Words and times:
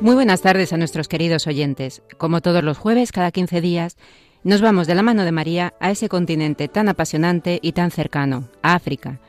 Muy 0.00 0.14
buenas 0.14 0.40
tardes 0.40 0.72
a 0.72 0.78
nuestros 0.78 1.08
queridos 1.08 1.46
oyentes. 1.46 2.00
Como 2.16 2.40
todos 2.40 2.64
los 2.64 2.78
jueves, 2.78 3.12
cada 3.12 3.30
15 3.30 3.60
días, 3.60 3.98
nos 4.44 4.62
vamos 4.62 4.86
de 4.86 4.94
la 4.94 5.02
mano 5.02 5.24
de 5.24 5.32
María 5.32 5.74
a 5.78 5.90
ese 5.90 6.08
continente 6.08 6.68
tan 6.68 6.88
apasionante 6.88 7.58
y 7.60 7.72
tan 7.72 7.90
cercano, 7.90 8.48
a 8.62 8.72
África. 8.72 9.20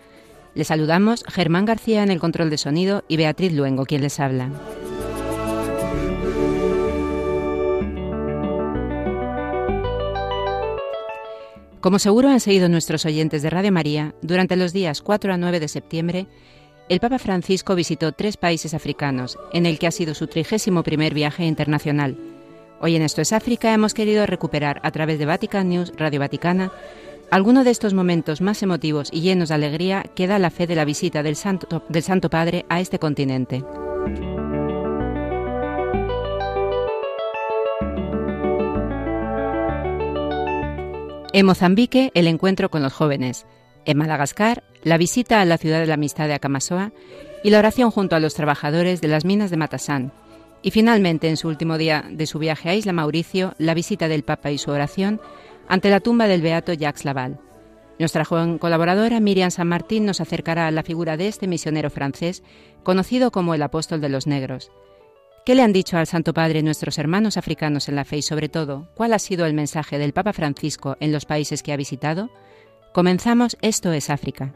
Les 0.56 0.68
saludamos 0.68 1.26
Germán 1.28 1.66
García 1.66 2.04
en 2.04 2.10
el 2.10 2.22
control 2.22 2.50
de 2.50 2.58
sonido 2.58 3.04
y 3.10 3.18
Beatriz 3.18 3.52
Luengo, 3.52 3.86
quien 3.86 4.02
les 4.02 4.18
habla. 4.22 4.50
Como 11.82 12.00
seguro 12.00 12.30
han 12.30 12.40
seguido 12.40 12.70
nuestros 12.70 13.06
oyentes 13.06 13.42
de 13.42 13.50
Radio 13.50 13.74
María, 13.74 14.16
durante 14.22 14.56
los 14.56 14.72
días 14.72 15.02
4 15.02 15.34
a 15.34 15.38
9 15.38 15.60
de 15.60 15.68
septiembre, 15.68 16.28
el 16.90 17.00
Papa 17.00 17.20
Francisco 17.20 17.76
visitó 17.76 18.12
tres 18.12 18.38
países 18.38 18.74
africanos, 18.74 19.38
en 19.54 19.66
el 19.66 19.80
que 19.80 19.88
ha 19.88 19.92
sido 19.92 20.14
su 20.14 20.28
trigésimo 20.28 20.84
primer 20.84 21.14
viaje 21.14 21.46
internacional. 21.46 22.18
Hoy 22.80 22.96
en 22.96 23.02
Esto 23.02 23.22
es 23.22 23.32
África 23.32 23.74
hemos 23.74 23.94
querido 23.94 24.26
recuperar 24.26 24.82
a 24.84 24.92
través 24.92 25.20
de 25.20 25.26
Vatican 25.26 25.70
News, 25.70 25.94
Radio 25.96 26.20
Vaticana, 26.20 26.72
alguno 27.30 27.64
de 27.64 27.72
estos 27.72 27.94
momentos 27.94 28.42
más 28.42 28.62
emotivos 28.62 29.10
y 29.12 29.22
llenos 29.22 29.50
de 29.50 29.56
alegría 29.56 30.04
que 30.16 30.28
da 30.28 30.40
la 30.40 30.50
fe 30.50 30.68
de 30.68 30.76
la 30.76 30.84
visita 30.84 31.24
del 31.24 31.36
Santo, 31.36 31.84
del 31.88 32.04
Santo 32.04 32.30
Padre 32.30 32.66
a 32.70 32.82
este 32.82 33.00
continente. 33.00 33.64
En 41.34 41.46
Mozambique, 41.46 42.12
el 42.14 42.28
encuentro 42.28 42.70
con 42.70 42.84
los 42.84 42.92
jóvenes. 42.92 43.46
En 43.86 43.98
Madagascar, 43.98 44.64
la 44.84 44.98
visita 44.98 45.42
a 45.42 45.46
la 45.46 45.58
ciudad 45.58 45.80
de 45.80 45.88
la 45.88 45.96
amistad 45.96 46.28
de 46.28 46.34
Akamasoa 46.34 46.92
y 47.44 47.50
la 47.50 47.60
oración 47.60 47.92
junto 47.92 48.16
a 48.16 48.20
los 48.20 48.34
trabajadores 48.34 49.02
de 49.02 49.08
las 49.08 49.26
minas 49.26 49.52
de 49.52 49.58
Matasán. 49.58 50.14
Y 50.62 50.72
finalmente, 50.72 51.28
en 51.28 51.38
su 51.38 51.48
último 51.48 51.78
día 51.78 52.06
de 52.10 52.28
su 52.28 52.40
viaje 52.40 52.70
a 52.70 52.76
Isla 52.76 52.94
Mauricio, 52.94 53.54
la 53.58 53.74
visita 53.74 54.08
del 54.08 54.24
Papa 54.24 54.52
y 54.52 54.58
su 54.58 54.72
oración 54.72 55.20
ante 55.68 55.90
la 55.90 56.00
tumba 56.00 56.28
del 56.28 56.42
beato 56.42 56.74
Jacques 56.74 57.06
Laval. 57.06 57.40
Nuestra 57.98 58.26
joven 58.26 58.58
colaboradora 58.58 59.20
Miriam 59.20 59.52
San 59.52 59.68
Martín 59.68 60.06
nos 60.06 60.22
acercará 60.22 60.68
a 60.68 60.72
la 60.72 60.84
figura 60.84 61.18
de 61.18 61.28
este 61.28 61.48
misionero 61.48 61.90
francés, 61.90 62.44
conocido 62.84 63.32
como 63.32 63.54
el 63.54 63.62
apóstol 63.62 64.02
de 64.02 64.10
los 64.10 64.28
negros. 64.28 64.72
¿Qué 65.46 65.56
le 65.56 65.64
han 65.64 65.74
dicho 65.74 65.98
al 65.98 66.08
Santo 66.08 66.34
Padre 66.34 66.62
nuestros 66.62 66.98
hermanos 67.00 67.38
africanos 67.38 67.90
en 67.90 67.96
la 67.96 68.06
fe 68.06 68.18
y 68.18 68.22
sobre 68.22 68.50
todo, 68.50 68.88
cuál 68.96 69.14
ha 69.14 69.20
sido 69.20 69.46
el 69.46 69.54
mensaje 69.54 69.98
del 69.98 70.14
Papa 70.14 70.34
Francisco 70.34 70.98
en 71.00 71.12
los 71.12 71.26
países 71.26 71.64
que 71.64 71.74
ha 71.74 71.78
visitado? 71.78 72.30
Comenzamos 72.94 73.58
Esto 73.62 73.92
es 73.92 74.10
África. 74.10 74.54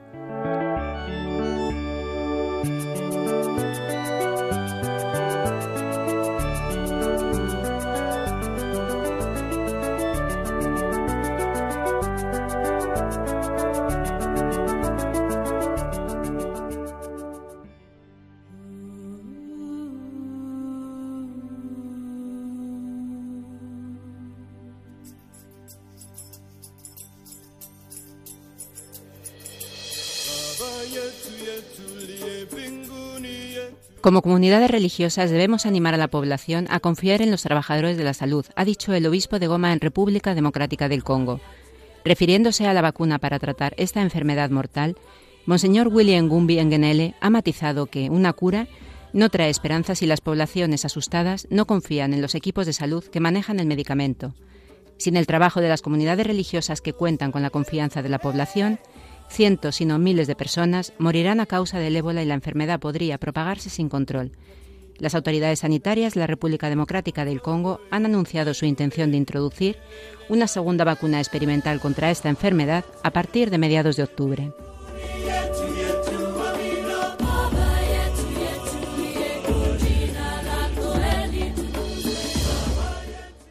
Como 34.06 34.22
comunidades 34.22 34.70
religiosas 34.70 35.32
debemos 35.32 35.66
animar 35.66 35.96
a 35.96 35.98
la 35.98 36.10
población 36.10 36.68
a 36.70 36.80
confiar 36.80 37.24
en 37.24 37.32
los 37.32 37.42
trabajadores 37.42 37.98
de 37.98 38.04
la 38.04 38.14
salud, 38.14 38.46
ha 38.56 38.64
dicho 38.64 38.94
el 38.94 39.08
obispo 39.08 39.40
de 39.40 39.48
Goma 39.48 39.74
en 39.74 39.80
República 39.80 40.36
Democrática 40.36 40.88
del 40.88 41.04
Congo. 41.04 41.42
Refiriéndose 42.04 42.68
a 42.68 42.76
la 42.76 42.84
vacuna 42.84 43.18
para 43.18 43.40
tratar 43.40 43.74
esta 43.78 44.04
enfermedad 44.04 44.52
mortal, 44.52 44.96
Monseñor 45.48 45.88
William 45.88 46.30
Gumbi 46.30 46.60
Engenele 46.60 47.16
ha 47.20 47.32
matizado 47.32 47.88
que 47.88 48.12
una 48.12 48.34
cura 48.34 48.68
no 49.12 49.30
trae 49.30 49.50
esperanza 49.50 49.96
si 49.96 50.06
las 50.06 50.22
poblaciones 50.22 50.86
asustadas 50.86 51.48
no 51.50 51.66
confían 51.66 52.14
en 52.14 52.22
los 52.22 52.36
equipos 52.36 52.68
de 52.68 52.74
salud 52.74 53.04
que 53.06 53.20
manejan 53.20 53.60
el 53.60 53.66
medicamento. 53.66 54.36
Sin 54.98 55.18
el 55.18 55.26
trabajo 55.26 55.62
de 55.62 55.70
las 55.70 55.82
comunidades 55.82 56.28
religiosas 56.28 56.80
que 56.80 56.94
cuentan 56.94 57.32
con 57.32 57.42
la 57.42 57.50
confianza 57.50 58.04
de 58.04 58.10
la 58.10 58.20
población, 58.20 58.78
Cientos, 59.30 59.76
si 59.76 59.86
no 59.86 60.00
miles 60.00 60.28
de 60.28 60.36
personas 60.36 60.94
morirán 60.98 61.40
a 61.40 61.46
causa 61.46 61.80
del 61.80 61.96
ébola 61.96 62.24
y 62.24 62.26
la 62.26 62.36
enfermedad 62.36 62.80
podría 62.80 63.18
propagarse 63.18 63.70
sin 63.70 63.90
control. 63.90 64.32
Las 64.98 65.14
autoridades 65.14 65.60
sanitarias 65.60 66.14
de 66.14 66.22
la 66.22 66.28
República 66.28 66.70
Democrática 66.70 67.26
del 67.26 67.42
Congo 67.42 67.82
han 67.92 68.06
anunciado 68.06 68.54
su 68.54 68.66
intención 68.66 69.12
de 69.12 69.18
introducir 69.18 69.78
una 70.30 70.48
segunda 70.48 70.86
vacuna 70.86 71.20
experimental 71.20 71.82
contra 71.82 72.12
esta 72.12 72.30
enfermedad 72.30 72.86
a 73.04 73.12
partir 73.12 73.50
de 73.50 73.58
mediados 73.58 73.98
de 73.98 74.04
octubre. 74.04 74.54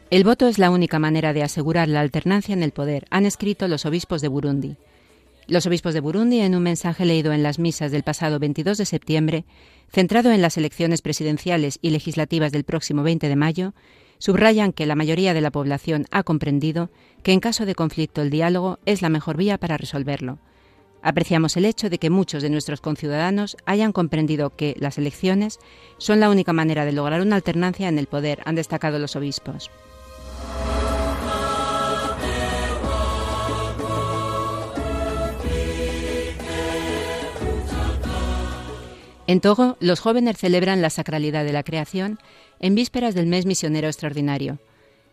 El 0.09 0.23
voto 0.23 0.47
es 0.47 0.59
la 0.59 0.69
única 0.69 0.97
manera 0.97 1.33
de 1.33 1.43
asegurar 1.43 1.89
la 1.89 1.99
alternancia 1.99 2.53
en 2.53 2.63
el 2.63 2.71
poder, 2.71 3.05
han 3.09 3.25
escrito 3.25 3.67
los 3.67 3.85
obispos 3.85 4.21
de 4.21 4.29
Burundi. 4.29 4.77
Los 5.47 5.67
obispos 5.67 5.93
de 5.93 5.99
Burundi, 5.99 6.39
en 6.39 6.55
un 6.55 6.63
mensaje 6.63 7.05
leído 7.05 7.31
en 7.31 7.43
las 7.43 7.59
misas 7.59 7.91
del 7.91 8.01
pasado 8.01 8.39
22 8.39 8.79
de 8.79 8.85
septiembre, 8.85 9.45
centrado 9.91 10.31
en 10.31 10.41
las 10.41 10.57
elecciones 10.57 11.03
presidenciales 11.03 11.77
y 11.83 11.91
legislativas 11.91 12.51
del 12.51 12.63
próximo 12.63 13.03
20 13.03 13.29
de 13.29 13.35
mayo, 13.35 13.73
subrayan 14.17 14.73
que 14.73 14.87
la 14.87 14.95
mayoría 14.95 15.35
de 15.35 15.41
la 15.41 15.51
población 15.51 16.07
ha 16.09 16.23
comprendido 16.23 16.89
que 17.21 17.31
en 17.31 17.41
caso 17.41 17.67
de 17.67 17.75
conflicto 17.75 18.23
el 18.23 18.31
diálogo 18.31 18.79
es 18.87 19.03
la 19.03 19.09
mejor 19.09 19.37
vía 19.37 19.59
para 19.59 19.77
resolverlo. 19.77 20.39
Apreciamos 21.03 21.55
el 21.57 21.65
hecho 21.65 21.91
de 21.91 21.99
que 21.99 22.09
muchos 22.09 22.41
de 22.41 22.49
nuestros 22.49 22.81
conciudadanos 22.81 23.55
hayan 23.67 23.91
comprendido 23.91 24.55
que 24.55 24.75
las 24.79 24.97
elecciones 24.97 25.59
son 25.99 26.19
la 26.19 26.31
única 26.31 26.53
manera 26.53 26.85
de 26.85 26.91
lograr 26.91 27.21
una 27.21 27.35
alternancia 27.35 27.87
en 27.87 27.99
el 27.99 28.07
poder, 28.07 28.41
han 28.45 28.55
destacado 28.55 28.97
los 28.97 29.15
obispos. 29.15 29.69
En 39.27 39.41
Togo, 39.41 39.75
los 39.79 40.01
jóvenes 40.01 40.37
celebran 40.37 40.83
la 40.83 40.91
sacralidad 40.91 41.45
de 41.45 41.53
la 41.53 41.63
creación 41.63 42.19
en 42.59 42.75
vísperas 42.75 43.15
del 43.15 43.25
mes 43.25 43.47
misionero 43.47 43.87
extraordinario. 43.87 44.59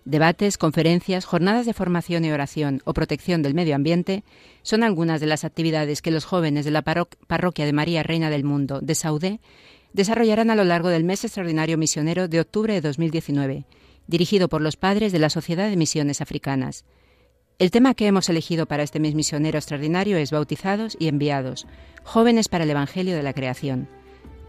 Debates, 0.05 0.59
conferencias, 0.59 1.25
jornadas 1.25 1.65
de 1.65 1.73
formación 1.73 2.25
y 2.25 2.31
oración 2.31 2.83
o 2.85 2.93
protección 2.93 3.43
del 3.43 3.55
medio 3.55 3.75
ambiente 3.75 4.23
son 4.61 4.83
algunas 4.83 5.21
de 5.21 5.29
las 5.29 5.45
actividades 5.45 6.03
que 6.03 6.11
los 6.11 6.27
jóvenes 6.27 6.67
de 6.67 6.73
la 6.73 6.83
parroquia 6.83 7.65
de 7.65 7.73
María 7.73 8.03
Reina 8.03 8.29
del 8.29 8.45
Mundo 8.45 8.81
de 8.83 8.95
Saudé 8.95 9.41
desarrollarán 9.95 10.51
a 10.51 10.57
lo 10.57 10.65
largo 10.65 10.89
del 10.89 11.05
mes 11.05 11.25
extraordinario 11.25 11.79
misionero 11.79 12.29
de 12.29 12.41
octubre 12.41 12.75
de 12.75 12.81
2019, 12.83 13.65
dirigido 14.09 14.49
por 14.49 14.61
los 14.61 14.77
padres 14.77 15.13
de 15.13 15.21
la 15.21 15.31
Sociedad 15.31 15.71
de 15.71 15.77
Misiones 15.77 16.21
Africanas. 16.21 16.85
El 17.59 17.71
tema 17.71 17.95
que 17.95 18.09
hemos 18.09 18.29
elegido 18.29 18.67
para 18.67 18.83
este 18.83 19.01
mes 19.01 19.15
misionero 19.15 19.57
extraordinario 19.57 20.19
es 20.19 20.33
Bautizados 20.33 20.97
y 20.99 21.09
Enviados, 21.09 21.67
jóvenes 22.03 22.49
para 22.49 22.65
el 22.65 22.71
Evangelio 22.71 23.17
de 23.17 23.23
la 23.23 23.33
Creación. 23.33 24.02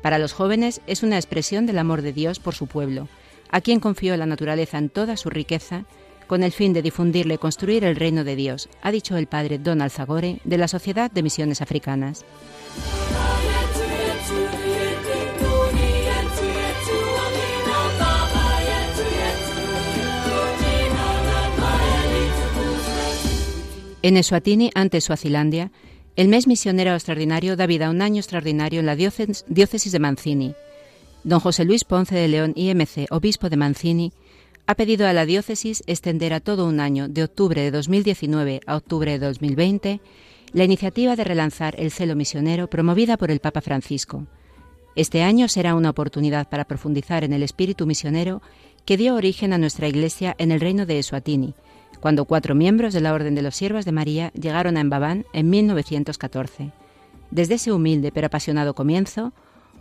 Para 0.03 0.19
los 0.19 0.33
jóvenes 0.33 0.81
es 0.85 1.01
una 1.01 1.15
expresión 1.15 1.65
del 1.65 1.79
amor 1.79 2.01
de 2.01 2.11
Dios 2.11 2.39
por 2.39 2.53
su 2.53 2.67
pueblo, 2.67 3.07
a 3.49 3.61
quien 3.61 3.79
confió 3.79 4.17
la 4.17 4.25
naturaleza 4.25 4.77
en 4.77 4.89
toda 4.89 5.15
su 5.15 5.29
riqueza, 5.29 5.85
con 6.27 6.43
el 6.43 6.51
fin 6.51 6.73
de 6.73 6.81
difundirle 6.81 7.35
y 7.35 7.37
construir 7.37 7.85
el 7.85 7.95
reino 7.95 8.25
de 8.25 8.35
Dios, 8.35 8.67
ha 8.81 8.91
dicho 8.91 9.15
el 9.15 9.27
padre 9.27 9.59
Donald 9.59 9.91
Zagore 9.91 10.39
de 10.43 10.57
la 10.57 10.67
Sociedad 10.67 11.09
de 11.09 11.23
Misiones 11.23 11.61
Africanas. 11.61 12.25
En 24.01 24.17
Eswatini, 24.17 24.69
ante 24.75 24.99
Suazilandia, 24.99 25.71
El 26.15 26.27
mes 26.27 26.45
misionero 26.45 26.93
extraordinario 26.93 27.55
da 27.57 27.65
vida 27.65 27.87
a 27.87 27.89
un 27.89 28.03
año 28.03 28.19
extraordinario 28.19 28.81
en 28.81 28.85
la 28.85 28.95
diócesis 28.95 29.91
de 29.91 29.99
Mancini. 29.99 30.53
Don 31.23 31.39
José 31.39 31.65
Luis 31.65 31.85
Ponce 31.85 32.13
de 32.13 32.27
León, 32.27 32.53
IMC, 32.55 33.07
obispo 33.09 33.49
de 33.49 33.57
Mancini, 33.57 34.13
ha 34.67 34.75
pedido 34.75 35.07
a 35.07 35.13
la 35.13 35.25
diócesis 35.25 35.81
extender 35.87 36.33
a 36.33 36.39
todo 36.39 36.67
un 36.67 36.79
año, 36.79 37.07
de 37.07 37.23
octubre 37.23 37.63
de 37.63 37.71
2019 37.71 38.61
a 38.67 38.75
octubre 38.77 39.11
de 39.11 39.25
2020, 39.25 40.01
la 40.53 40.63
iniciativa 40.63 41.15
de 41.15 41.23
relanzar 41.23 41.73
el 41.79 41.89
celo 41.89 42.15
misionero 42.15 42.69
promovida 42.69 43.17
por 43.17 43.31
el 43.31 43.39
Papa 43.39 43.61
Francisco. 43.61 44.27
Este 44.95 45.23
año 45.23 45.47
será 45.47 45.73
una 45.73 45.89
oportunidad 45.89 46.47
para 46.47 46.65
profundizar 46.65 47.23
en 47.23 47.33
el 47.33 47.41
espíritu 47.41 47.87
misionero 47.87 48.43
que 48.85 48.97
dio 48.97 49.15
origen 49.15 49.51
a 49.51 49.57
nuestra 49.57 49.87
Iglesia 49.87 50.35
en 50.37 50.51
el 50.51 50.59
reino 50.59 50.85
de 50.85 50.99
Eswatini, 50.99 51.55
cuando 52.03 52.25
cuatro 52.25 52.53
miembros 52.53 52.93
de 52.93 52.99
la 52.99 53.13
Orden 53.13 53.33
de 53.33 53.41
los 53.41 53.55
Siervos 53.55 53.85
de 53.85 53.93
María 53.93 54.33
llegaron 54.33 54.75
a 54.75 54.81
Embabán 54.81 55.25
en 55.31 55.49
1914. 55.49 56.73
Desde 57.31 57.53
ese 57.53 57.71
humilde 57.71 58.11
pero 58.11 58.27
apasionado 58.27 58.73
comienzo, 58.75 59.31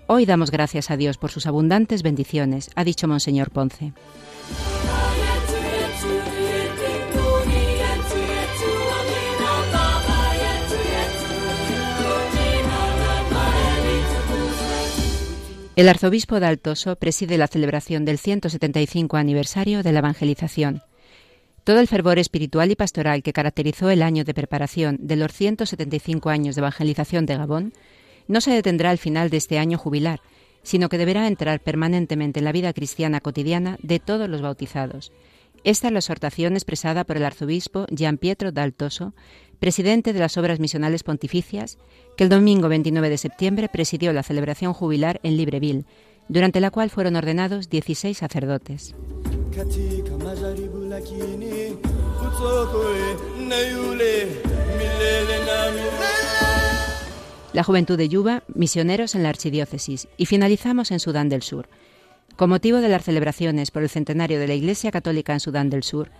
hoy 0.06 0.24
damos 0.24 0.52
gracias 0.52 0.92
a 0.92 0.96
Dios 0.96 1.18
por 1.18 1.32
sus 1.32 1.48
abundantes 1.48 2.04
bendiciones, 2.04 2.70
ha 2.76 2.84
dicho 2.84 3.08
Monseñor 3.08 3.50
Ponce. 3.50 3.92
El 15.74 15.88
arzobispo 15.88 16.38
de 16.38 16.46
Altoso 16.46 16.94
preside 16.94 17.36
la 17.36 17.48
celebración 17.48 18.04
del 18.04 18.18
175 18.18 19.16
aniversario 19.16 19.82
de 19.82 19.90
la 19.90 19.98
evangelización. 19.98 20.82
Todo 21.64 21.78
el 21.78 21.86
fervor 21.86 22.18
espiritual 22.18 22.72
y 22.72 22.74
pastoral 22.74 23.22
que 23.22 23.32
caracterizó 23.32 23.88
el 23.88 24.02
año 24.02 24.24
de 24.24 24.34
preparación 24.34 24.98
de 25.00 25.14
los 25.14 25.32
175 25.32 26.28
años 26.28 26.56
de 26.56 26.60
evangelización 26.60 27.24
de 27.24 27.36
Gabón 27.36 27.72
no 28.26 28.40
se 28.40 28.50
detendrá 28.50 28.90
al 28.90 28.98
final 28.98 29.30
de 29.30 29.36
este 29.36 29.58
año 29.58 29.78
jubilar, 29.78 30.20
sino 30.64 30.88
que 30.88 30.98
deberá 30.98 31.28
entrar 31.28 31.60
permanentemente 31.60 32.40
en 32.40 32.46
la 32.46 32.52
vida 32.52 32.72
cristiana 32.72 33.20
cotidiana 33.20 33.78
de 33.80 34.00
todos 34.00 34.28
los 34.28 34.42
bautizados. 34.42 35.12
Esta 35.62 35.86
es 35.86 35.92
la 35.92 36.00
exhortación 36.00 36.54
expresada 36.54 37.04
por 37.04 37.16
el 37.16 37.24
arzobispo 37.24 37.86
Gian 37.96 38.18
Pietro 38.18 38.50
d'Altoso, 38.50 39.14
presidente 39.60 40.12
de 40.12 40.18
las 40.18 40.36
Obras 40.36 40.58
Misionales 40.58 41.04
Pontificias, 41.04 41.78
que 42.16 42.24
el 42.24 42.30
domingo 42.30 42.68
29 42.68 43.08
de 43.08 43.18
septiembre 43.18 43.68
presidió 43.68 44.12
la 44.12 44.24
celebración 44.24 44.72
jubilar 44.72 45.20
en 45.22 45.36
Libreville, 45.36 45.84
durante 46.28 46.60
la 46.60 46.70
cual 46.70 46.90
fueron 46.90 47.16
ordenados 47.16 47.68
16 47.68 48.16
sacerdotes. 48.16 48.94
La 57.52 57.64
juventud 57.64 57.98
de 57.98 58.08
Yuba, 58.08 58.44
misioneros 58.54 59.14
en 59.14 59.22
la 59.22 59.28
archidiócesis, 59.28 60.08
y 60.16 60.26
finalizamos 60.26 60.90
en 60.90 61.00
Sudán 61.00 61.28
del 61.28 61.42
Sur. 61.42 61.68
Con 62.36 62.48
motivo 62.48 62.78
de 62.78 62.88
las 62.88 63.04
celebraciones 63.04 63.70
por 63.70 63.82
el 63.82 63.90
centenario 63.90 64.40
de 64.40 64.48
la 64.48 64.54
Iglesia 64.54 64.90
Católica 64.90 65.34
en 65.34 65.40
Sudán 65.40 65.68
del 65.68 65.82
Sur, 65.82 66.10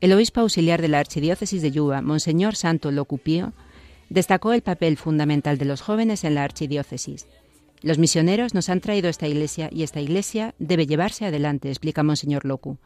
el 0.00 0.12
obispo 0.12 0.40
auxiliar 0.40 0.80
de 0.80 0.88
la 0.88 1.00
Archidiócesis 1.00 1.60
de 1.60 1.72
Yuba, 1.72 2.00
Monseñor 2.00 2.56
Santo 2.56 2.90
Locupío, 2.90 3.52
destacó 4.08 4.52
el 4.52 4.62
papel 4.62 4.96
fundamental 4.96 5.58
de 5.58 5.66
los 5.66 5.82
jóvenes 5.82 6.24
en 6.24 6.34
la 6.34 6.44
archidiócesis. 6.44 7.26
Los 7.82 7.98
misioneros 7.98 8.54
nos 8.54 8.68
han 8.68 8.80
traído 8.80 9.08
esta 9.08 9.28
iglesia 9.28 9.68
y 9.72 9.82
esta 9.82 10.00
iglesia 10.00 10.54
debe 10.58 10.86
llevarse 10.86 11.26
adelante, 11.26 11.68
explica 11.68 12.02
Monseñor 12.02 12.44
Locu. 12.44 12.78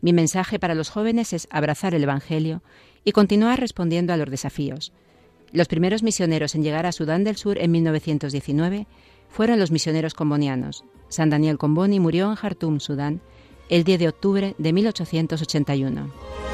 Mi 0.00 0.12
mensaje 0.12 0.58
para 0.58 0.74
los 0.74 0.90
jóvenes 0.90 1.32
es 1.32 1.48
abrazar 1.50 1.94
el 1.94 2.02
Evangelio 2.02 2.62
y 3.04 3.12
continuar 3.12 3.60
respondiendo 3.60 4.12
a 4.12 4.16
los 4.16 4.30
desafíos. 4.30 4.92
Los 5.52 5.68
primeros 5.68 6.02
misioneros 6.02 6.54
en 6.54 6.62
llegar 6.62 6.86
a 6.86 6.92
Sudán 6.92 7.24
del 7.24 7.36
Sur 7.36 7.58
en 7.58 7.70
1919 7.70 8.86
fueron 9.28 9.58
los 9.58 9.70
misioneros 9.70 10.14
combonianos. 10.14 10.84
San 11.08 11.30
Daniel 11.30 11.56
Comboni 11.56 12.00
murió 12.00 12.28
en 12.28 12.36
Jartum, 12.36 12.80
Sudán, 12.80 13.20
el 13.70 13.84
10 13.84 13.98
de 14.00 14.08
octubre 14.08 14.54
de 14.58 14.72
1881. 14.72 16.45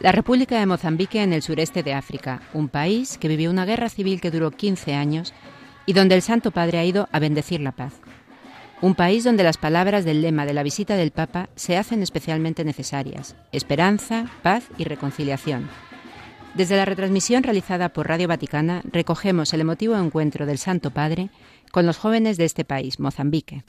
La 0.00 0.12
República 0.12 0.58
de 0.58 0.64
Mozambique 0.64 1.22
en 1.22 1.34
el 1.34 1.42
sureste 1.42 1.82
de 1.82 1.92
África, 1.92 2.40
un 2.54 2.70
país 2.70 3.18
que 3.18 3.28
vivió 3.28 3.50
una 3.50 3.66
guerra 3.66 3.90
civil 3.90 4.18
que 4.22 4.30
duró 4.30 4.50
15 4.50 4.94
años 4.94 5.34
y 5.84 5.92
donde 5.92 6.14
el 6.14 6.22
Santo 6.22 6.52
Padre 6.52 6.78
ha 6.78 6.84
ido 6.86 7.06
a 7.12 7.18
bendecir 7.18 7.60
la 7.60 7.72
paz. 7.72 7.92
Un 8.80 8.94
país 8.94 9.24
donde 9.24 9.42
las 9.42 9.58
palabras 9.58 10.06
del 10.06 10.22
lema 10.22 10.46
de 10.46 10.54
la 10.54 10.62
visita 10.62 10.96
del 10.96 11.10
Papa 11.10 11.50
se 11.54 11.76
hacen 11.76 12.02
especialmente 12.02 12.64
necesarias, 12.64 13.36
esperanza, 13.52 14.24
paz 14.42 14.64
y 14.78 14.84
reconciliación. 14.84 15.68
Desde 16.54 16.78
la 16.78 16.86
retransmisión 16.86 17.42
realizada 17.42 17.90
por 17.90 18.08
Radio 18.08 18.26
Vaticana 18.26 18.80
recogemos 18.90 19.52
el 19.52 19.60
emotivo 19.60 19.98
encuentro 19.98 20.46
del 20.46 20.56
Santo 20.56 20.92
Padre 20.92 21.28
con 21.72 21.84
los 21.84 21.98
jóvenes 21.98 22.38
de 22.38 22.46
este 22.46 22.64
país, 22.64 23.00
Mozambique. 23.00 23.64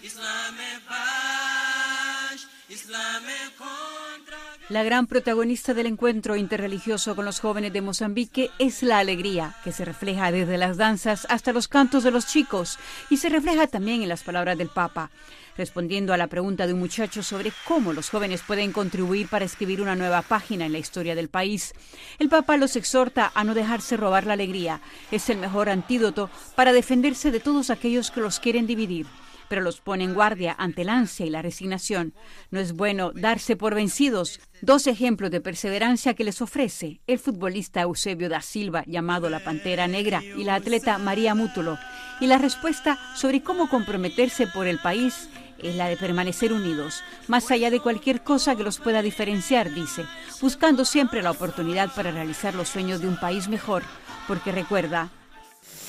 La 4.71 4.83
gran 4.83 5.05
protagonista 5.05 5.73
del 5.73 5.87
encuentro 5.87 6.37
interreligioso 6.37 7.13
con 7.13 7.25
los 7.25 7.41
jóvenes 7.41 7.73
de 7.73 7.81
Mozambique 7.81 8.51
es 8.57 8.83
la 8.83 8.99
alegría, 8.99 9.53
que 9.65 9.73
se 9.73 9.83
refleja 9.83 10.31
desde 10.31 10.57
las 10.57 10.77
danzas 10.77 11.27
hasta 11.29 11.51
los 11.51 11.67
cantos 11.67 12.05
de 12.05 12.11
los 12.11 12.25
chicos 12.25 12.79
y 13.09 13.17
se 13.17 13.27
refleja 13.27 13.67
también 13.67 14.01
en 14.01 14.07
las 14.07 14.23
palabras 14.23 14.57
del 14.57 14.69
Papa. 14.69 15.11
Respondiendo 15.57 16.13
a 16.13 16.17
la 16.17 16.27
pregunta 16.27 16.67
de 16.67 16.73
un 16.73 16.79
muchacho 16.79 17.21
sobre 17.21 17.51
cómo 17.67 17.91
los 17.91 18.09
jóvenes 18.09 18.43
pueden 18.47 18.71
contribuir 18.71 19.27
para 19.27 19.43
escribir 19.43 19.81
una 19.81 19.97
nueva 19.97 20.21
página 20.21 20.67
en 20.67 20.71
la 20.71 20.79
historia 20.79 21.15
del 21.15 21.27
país, 21.27 21.73
el 22.17 22.29
Papa 22.29 22.55
los 22.55 22.77
exhorta 22.77 23.29
a 23.35 23.43
no 23.43 23.53
dejarse 23.53 23.97
robar 23.97 24.25
la 24.25 24.33
alegría. 24.33 24.79
Es 25.11 25.29
el 25.29 25.37
mejor 25.37 25.67
antídoto 25.67 26.29
para 26.55 26.71
defenderse 26.71 27.29
de 27.31 27.41
todos 27.41 27.71
aquellos 27.71 28.09
que 28.09 28.21
los 28.21 28.39
quieren 28.39 28.67
dividir 28.67 29.05
pero 29.51 29.61
los 29.61 29.81
pone 29.81 30.05
en 30.05 30.13
guardia 30.13 30.55
ante 30.57 30.83
el 30.83 30.89
ansia 30.89 31.25
y 31.25 31.29
la 31.29 31.41
resignación. 31.41 32.13
No 32.51 32.61
es 32.61 32.71
bueno 32.71 33.11
darse 33.13 33.57
por 33.57 33.75
vencidos. 33.75 34.39
Dos 34.61 34.87
ejemplos 34.87 35.29
de 35.29 35.41
perseverancia 35.41 36.13
que 36.13 36.23
les 36.23 36.41
ofrece 36.41 37.01
el 37.05 37.19
futbolista 37.19 37.81
Eusebio 37.81 38.29
da 38.29 38.41
Silva, 38.41 38.85
llamado 38.87 39.29
la 39.29 39.43
Pantera 39.43 39.89
Negra, 39.89 40.23
y 40.23 40.45
la 40.45 40.55
atleta 40.55 40.97
María 40.99 41.35
Mútulo. 41.35 41.77
Y 42.21 42.27
la 42.27 42.37
respuesta 42.37 42.97
sobre 43.17 43.43
cómo 43.43 43.67
comprometerse 43.67 44.47
por 44.47 44.67
el 44.67 44.79
país 44.79 45.27
es 45.57 45.75
la 45.75 45.89
de 45.89 45.97
permanecer 45.97 46.53
unidos, 46.53 47.03
más 47.27 47.51
allá 47.51 47.69
de 47.69 47.81
cualquier 47.81 48.23
cosa 48.23 48.55
que 48.55 48.63
los 48.63 48.79
pueda 48.79 49.01
diferenciar, 49.01 49.73
dice, 49.73 50.05
buscando 50.39 50.85
siempre 50.85 51.21
la 51.21 51.31
oportunidad 51.31 51.93
para 51.93 52.11
realizar 52.11 52.55
los 52.55 52.69
sueños 52.69 53.01
de 53.01 53.09
un 53.09 53.19
país 53.19 53.49
mejor, 53.49 53.83
porque 54.29 54.53
recuerda 54.53 55.09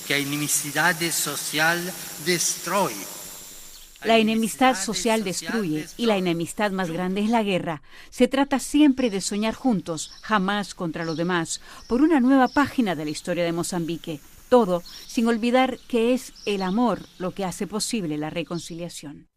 que 0.09 0.27
la 0.75 1.13
social 1.13 1.93
destruye 2.27 3.12
la 4.05 4.19
enemistad 4.19 4.77
social 4.77 5.25
destruye 5.25 5.87
y 5.97 6.07
la 6.07 6.17
enemistad 6.17 6.71
más 6.73 6.91
grande 6.91 7.23
es 7.23 7.31
la 7.31 7.43
guerra. 7.43 7.83
Se 8.11 8.29
trata 8.29 8.59
siempre 8.59 9.11
de 9.11 9.21
soñar 9.21 9.55
juntos, 9.55 10.13
jamás 10.23 10.75
contra 10.75 11.05
los 11.05 11.17
demás, 11.17 11.61
por 11.89 12.03
una 12.03 12.21
nueva 12.21 12.49
página 12.49 12.95
de 12.95 13.05
la 13.05 13.11
historia 13.11 13.45
de 13.45 13.53
Mozambique. 13.53 14.21
Todo 14.49 14.83
sin 15.07 15.29
olvidar 15.29 15.79
que 15.89 16.13
es 16.13 16.35
el 16.45 16.63
amor 16.63 17.01
lo 17.19 17.33
que 17.33 17.45
hace 17.45 17.67
posible 17.67 18.19
la 18.19 18.31
reconciliación. 18.31 19.32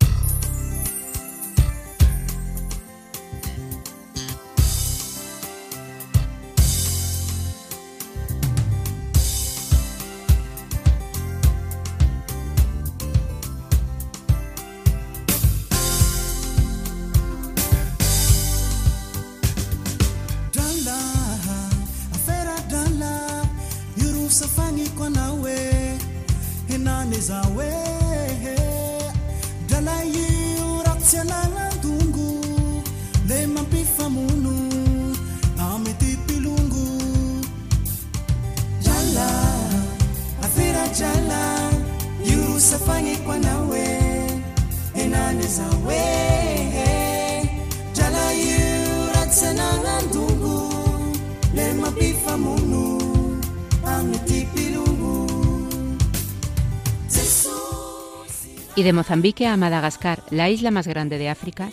faniko 24.76 25.04
anao 25.04 25.48
e 25.48 25.98
henane 26.68 27.20
za 27.20 27.42
oehe 27.58 28.56
dralaio 29.68 30.84
ratsy 30.86 31.18
alagnandongo 31.18 32.28
le 33.28 33.48
mampifamono 33.48 34.56
amity 35.58 36.18
mpilongo 36.18 36.88
drala 38.84 39.30
afira 40.44 40.88
drala 40.98 41.72
irosa 42.26 42.80
fagniko 42.80 43.32
anao 43.32 43.76
e 43.76 44.42
henane 44.94 45.48
za 45.48 45.68
oehe 45.88 47.50
dralaio 47.96 49.14
ratsy 49.14 49.46
anagnandongo 49.46 50.56
le 51.54 51.74
mampifamono. 51.74 52.65
Y 58.76 58.84
de 58.84 58.94
Mozambique 58.94 59.48
a 59.48 59.58
Madagascar, 59.58 60.24
la 60.32 60.50
isla 60.50 60.72
más 60.72 60.88
grande 60.88 61.18
de 61.18 61.30
África, 61.30 61.70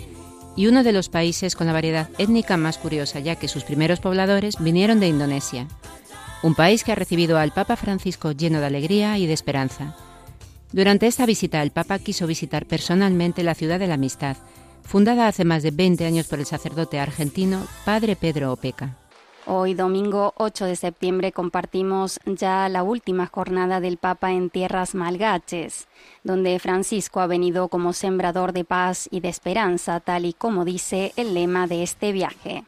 y 0.57 0.67
uno 0.67 0.83
de 0.83 0.93
los 0.93 1.09
países 1.09 1.57
con 1.57 1.67
la 1.67 1.73
variedad 1.73 2.09
étnica 2.19 2.57
más 2.57 2.79
curiosa, 2.79 3.19
ya 3.21 3.37
que 3.37 3.49
sus 3.49 3.65
primeros 3.65 4.01
pobladores 4.01 4.57
vinieron 4.59 5.01
de 5.01 5.09
Indonesia, 5.09 5.67
un 6.43 6.55
país 6.55 6.85
que 6.85 6.93
ha 6.93 6.97
recibido 6.97 7.39
al 7.39 7.53
Papa 7.53 7.77
Francisco 7.77 8.33
lleno 8.33 8.61
de 8.61 8.67
alegría 8.67 9.19
y 9.19 9.27
de 9.27 9.33
esperanza. 9.33 9.97
Durante 10.73 11.07
esta 11.07 11.27
visita, 11.27 11.63
el 11.63 11.71
Papa 11.71 11.99
quiso 11.99 12.27
visitar 12.27 12.67
personalmente 12.67 13.43
la 13.43 13.55
ciudad 13.55 13.79
de 13.79 13.87
la 13.87 13.95
amistad, 13.95 14.37
fundada 14.83 15.29
hace 15.29 15.45
más 15.45 15.63
de 15.63 15.71
20 15.71 16.05
años 16.05 16.27
por 16.27 16.39
el 16.39 16.47
sacerdote 16.47 16.99
argentino 16.99 17.67
Padre 17.85 18.17
Pedro 18.17 18.53
Opeca. 18.53 19.02
Hoy, 19.45 19.75
domingo 19.75 20.35
8 20.37 20.67
de 20.67 20.77
septiembre, 20.77 21.33
compartimos 21.33 22.21
ya 22.27 22.69
la 22.69 22.85
última 22.85 23.27
jornada 23.27 23.81
del 23.81 23.97
Papa 23.97 24.31
en 24.31 24.51
tierras 24.51 24.95
malgaches, 24.95 25.89
donde 26.23 26.61
Francisco 26.61 27.21
ha 27.21 27.27
venido 27.27 27.67
como 27.67 27.93
sembrador 27.93 28.53
de 28.53 28.65
paz 28.65 29.09
y 29.11 29.19
de 29.19 29.29
esperanza, 29.29 29.99
tal 29.99 30.27
y 30.27 30.33
como 30.33 30.65
dice 30.65 31.13
el 31.17 31.35
lema 31.35 31.67
de 31.67 31.83
este 31.83 32.13
viaje. 32.13 32.63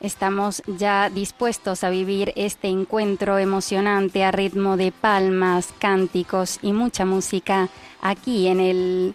Estamos 0.00 0.62
ya 0.66 1.10
dispuestos 1.10 1.82
a 1.82 1.90
vivir 1.90 2.32
este 2.36 2.68
encuentro 2.68 3.38
emocionante 3.38 4.22
a 4.22 4.30
ritmo 4.30 4.76
de 4.76 4.92
palmas, 4.92 5.74
cánticos 5.80 6.60
y 6.62 6.72
mucha 6.72 7.04
música 7.04 7.68
aquí 8.00 8.46
en 8.46 8.60
el 8.60 9.14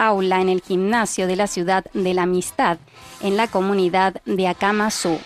aula 0.00 0.40
en 0.40 0.48
el 0.48 0.62
gimnasio 0.62 1.26
de 1.26 1.36
la 1.36 1.46
ciudad 1.46 1.84
de 1.92 2.14
la 2.14 2.22
amistad, 2.22 2.78
en 3.20 3.36
la 3.36 3.48
comunidad 3.48 4.20
de 4.24 4.48
Akamasu. 4.48 5.18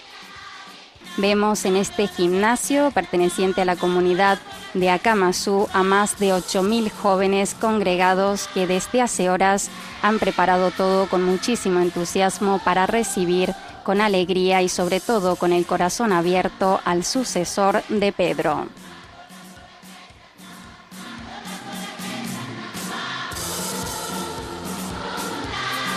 Vemos 1.16 1.64
en 1.64 1.76
este 1.76 2.08
gimnasio 2.08 2.90
perteneciente 2.90 3.60
a 3.60 3.64
la 3.64 3.76
comunidad 3.76 4.38
de 4.74 4.90
Akamasu 4.90 5.68
a 5.72 5.84
más 5.84 6.18
de 6.18 6.32
8.000 6.32 6.90
jóvenes 6.90 7.54
congregados 7.54 8.48
que 8.52 8.66
desde 8.66 9.00
hace 9.00 9.30
horas 9.30 9.70
han 10.02 10.18
preparado 10.18 10.72
todo 10.72 11.06
con 11.08 11.22
muchísimo 11.22 11.80
entusiasmo 11.80 12.60
para 12.64 12.86
recibir 12.86 13.54
con 13.84 14.00
alegría 14.00 14.62
y 14.62 14.68
sobre 14.68 14.98
todo 14.98 15.36
con 15.36 15.52
el 15.52 15.66
corazón 15.66 16.12
abierto 16.12 16.80
al 16.84 17.04
sucesor 17.04 17.84
de 17.88 18.10
Pedro. 18.10 18.66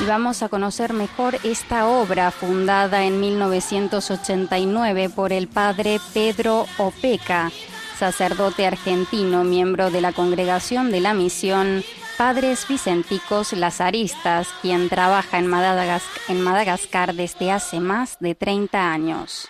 Y 0.01 0.05
vamos 0.05 0.43
a 0.43 0.49
conocer 0.49 0.93
mejor 0.93 1.37
esta 1.43 1.87
obra 1.87 2.31
fundada 2.31 3.03
en 3.05 3.19
1989 3.19 5.09
por 5.09 5.33
el 5.33 5.47
padre 5.47 5.99
Pedro 6.13 6.65
Opeca, 6.77 7.51
sacerdote 7.97 8.67
argentino, 8.67 9.43
miembro 9.43 9.89
de 9.89 10.01
la 10.01 10.11
congregación 10.11 10.91
de 10.91 10.99
la 10.99 11.13
misión 11.13 11.83
Padres 12.17 12.67
Vicenticos 12.67 13.53
Lazaristas, 13.53 14.47
quien 14.61 14.89
trabaja 14.89 15.39
en 15.39 15.47
Madagascar, 15.47 16.21
en 16.27 16.41
Madagascar 16.41 17.13
desde 17.13 17.51
hace 17.51 17.79
más 17.79 18.17
de 18.19 18.35
30 18.35 18.91
años. 18.91 19.49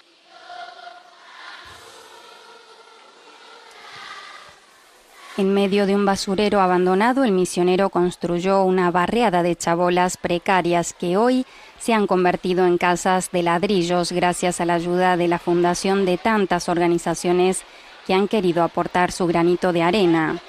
En 5.38 5.53
medio 5.53 5.86
de 5.86 5.94
un 5.94 6.03
basurero 6.03 6.62
abandonado, 6.62 7.24
el 7.24 7.32
misionero 7.32 7.91
construyó 7.91 8.63
una 8.63 8.89
barriada 8.89 9.44
de 9.44 9.56
chabolas 9.56 10.17
precarias 10.17 10.94
que 10.94 11.15
hoy 11.15 11.46
se 11.77 11.94
han 11.94 12.08
convertido 12.08 12.65
en 12.65 12.79
casas 12.79 13.29
de 13.32 13.44
ladrillos 13.44 14.12
gracias 14.12 14.60
a 14.62 14.65
la 14.65 14.74
ayuda 14.74 15.15
de 15.15 15.27
la 15.27 15.38
fundación 15.38 16.08
de 16.08 16.17
tantas 16.17 16.70
organizaciones 16.70 17.62
que 18.08 18.15
han 18.15 18.27
querido 18.27 18.63
aportar 18.63 19.12
su 19.12 19.27
granito 19.27 19.74
de 19.74 19.84
arena. 19.84 20.41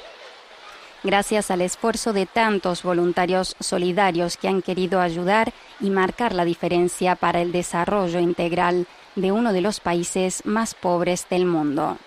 Gracias 1.05 1.51
al 1.51 1.61
esfuerzo 1.61 2.15
de 2.15 2.25
tantos 2.25 2.83
voluntarios 2.83 3.57
solidarios 3.61 4.39
que 4.39 4.49
han 4.49 4.63
querido 4.63 5.03
ayudar 5.03 5.53
y 5.81 5.91
marcar 5.91 6.33
la 6.33 6.47
diferencia 6.47 7.15
para 7.15 7.43
el 7.43 7.53
desarrollo 7.53 8.21
integral 8.21 8.87
de 9.17 9.33
uno 9.33 9.53
de 9.53 9.61
los 9.61 9.81
países 9.81 10.47
más 10.47 10.75
pobres 10.75 11.27
del 11.29 11.45
mundo. 11.45 11.99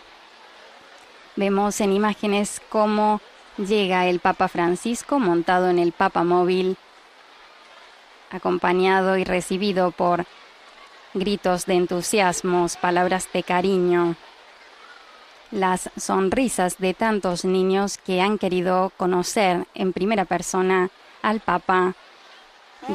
Vemos 1.35 1.79
en 1.79 1.93
imágenes 1.93 2.61
cómo 2.69 3.21
llega 3.57 4.07
el 4.07 4.19
Papa 4.19 4.47
Francisco 4.47 5.19
montado 5.19 5.69
en 5.69 5.79
el 5.79 5.93
Papa 5.93 6.23
móvil, 6.23 6.77
acompañado 8.31 9.17
y 9.17 9.23
recibido 9.23 9.91
por 9.91 10.25
gritos 11.13 11.65
de 11.65 11.75
entusiasmos, 11.75 12.77
palabras 12.77 13.27
de 13.33 13.43
cariño, 13.43 14.15
las 15.51 15.89
sonrisas 15.97 16.77
de 16.77 16.93
tantos 16.93 17.45
niños 17.45 17.97
que 17.97 18.21
han 18.21 18.37
querido 18.37 18.91
conocer 18.97 19.67
en 19.73 19.93
primera 19.93 20.25
persona 20.25 20.89
al 21.21 21.39
Papa, 21.41 21.93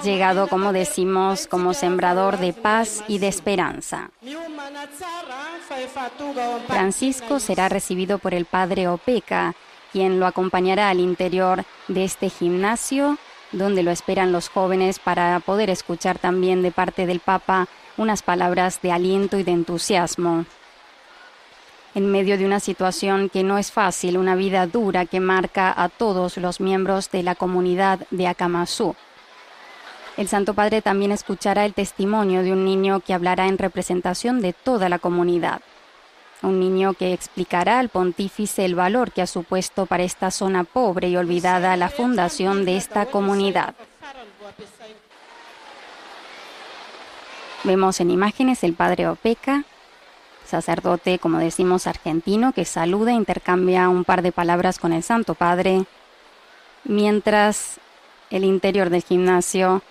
llegado, 0.03 0.49
como 0.49 0.73
decimos, 0.73 1.47
como 1.47 1.75
sembrador 1.75 2.39
de 2.39 2.53
paz 2.53 3.05
y 3.09 3.19
de 3.19 3.29
esperanza. 3.29 4.11
Francisco 6.67 7.41
será 7.41 7.69
recibido 7.69 8.19
por 8.19 8.35
el 8.35 8.45
padre 8.45 8.89
Opeca, 8.89 9.55
quien 9.93 10.21
lo 10.21 10.27
acompañará 10.27 10.91
al 10.91 11.01
interior 11.01 11.65
de 11.89 12.05
este 12.05 12.29
gimnasio, 12.29 13.19
donde 13.53 13.83
lo 13.83 13.91
esperan 13.91 14.33
los 14.33 14.49
jóvenes 14.49 14.99
para 14.99 15.39
poder 15.41 15.71
escuchar 15.71 16.19
también 16.19 16.63
de 16.63 16.73
parte 16.73 17.07
del 17.07 17.21
Papa 17.21 17.69
unas 17.97 18.23
palabras 18.23 18.81
de 18.83 18.93
aliento 18.93 19.39
y 19.39 19.43
de 19.43 19.53
entusiasmo. 19.53 20.45
En 21.95 22.11
medio 22.11 22.37
de 22.37 22.45
una 22.45 22.61
situación 22.61 23.31
que 23.31 23.43
no 23.43 23.57
es 23.57 23.73
fácil, 23.73 24.19
una 24.19 24.35
vida 24.35 24.67
dura 24.67 25.07
que 25.07 25.21
marca 25.21 25.73
a 25.75 25.89
todos 25.89 26.37
los 26.37 26.61
miembros 26.61 27.11
de 27.11 27.23
la 27.23 27.35
comunidad 27.35 28.01
de 28.11 28.27
Akamasú. 28.27 28.95
El 30.17 30.29
Santo 30.29 30.55
Padre 30.55 30.81
también 30.81 31.13
escuchará 31.13 31.67
el 31.67 31.75
testimonio 31.75 32.43
de 32.43 32.53
un 32.53 32.65
niño 32.65 33.01
que 33.01 33.13
hablará 33.13 33.49
en 33.49 33.59
representación 33.59 34.41
de 34.41 34.55
toda 34.55 34.89
la 34.89 34.99
comunidad. 34.99 35.61
Un 36.43 36.59
niño 36.59 36.95
que 36.95 37.13
explicará 37.13 37.79
al 37.79 37.91
pontífice 37.91 38.65
el 38.65 38.75
valor 38.75 39.13
que 39.13 39.21
ha 39.21 39.27
supuesto 39.27 39.85
para 39.85 40.05
esta 40.05 40.31
zona 40.31 40.65
pobre 40.65 41.09
y 41.09 41.17
olvidada 41.17 41.77
la 41.77 41.91
fundación 41.91 42.65
de 42.65 42.77
esta 42.77 43.07
comunidad. 43.07 43.75
Vemos 47.65 48.01
en 48.01 48.11
imágenes 48.11 48.65
el 48.65 48.75
padre 48.75 49.09
Opeca, 49.09 49.65
sacerdote, 50.47 51.19
como 51.19 51.39
decimos, 51.39 51.87
argentino, 51.87 52.53
que 52.53 52.65
saluda 52.65 53.11
e 53.11 53.15
intercambia 53.15 53.89
un 53.89 54.05
par 54.05 54.23
de 54.23 54.33
palabras 54.33 54.79
con 54.79 54.93
el 54.93 55.03
Santo 55.03 55.35
Padre, 55.35 55.85
mientras 56.85 57.81
el 58.31 58.45
interior 58.45 58.89
del 58.89 59.03
gimnasio 59.03 59.83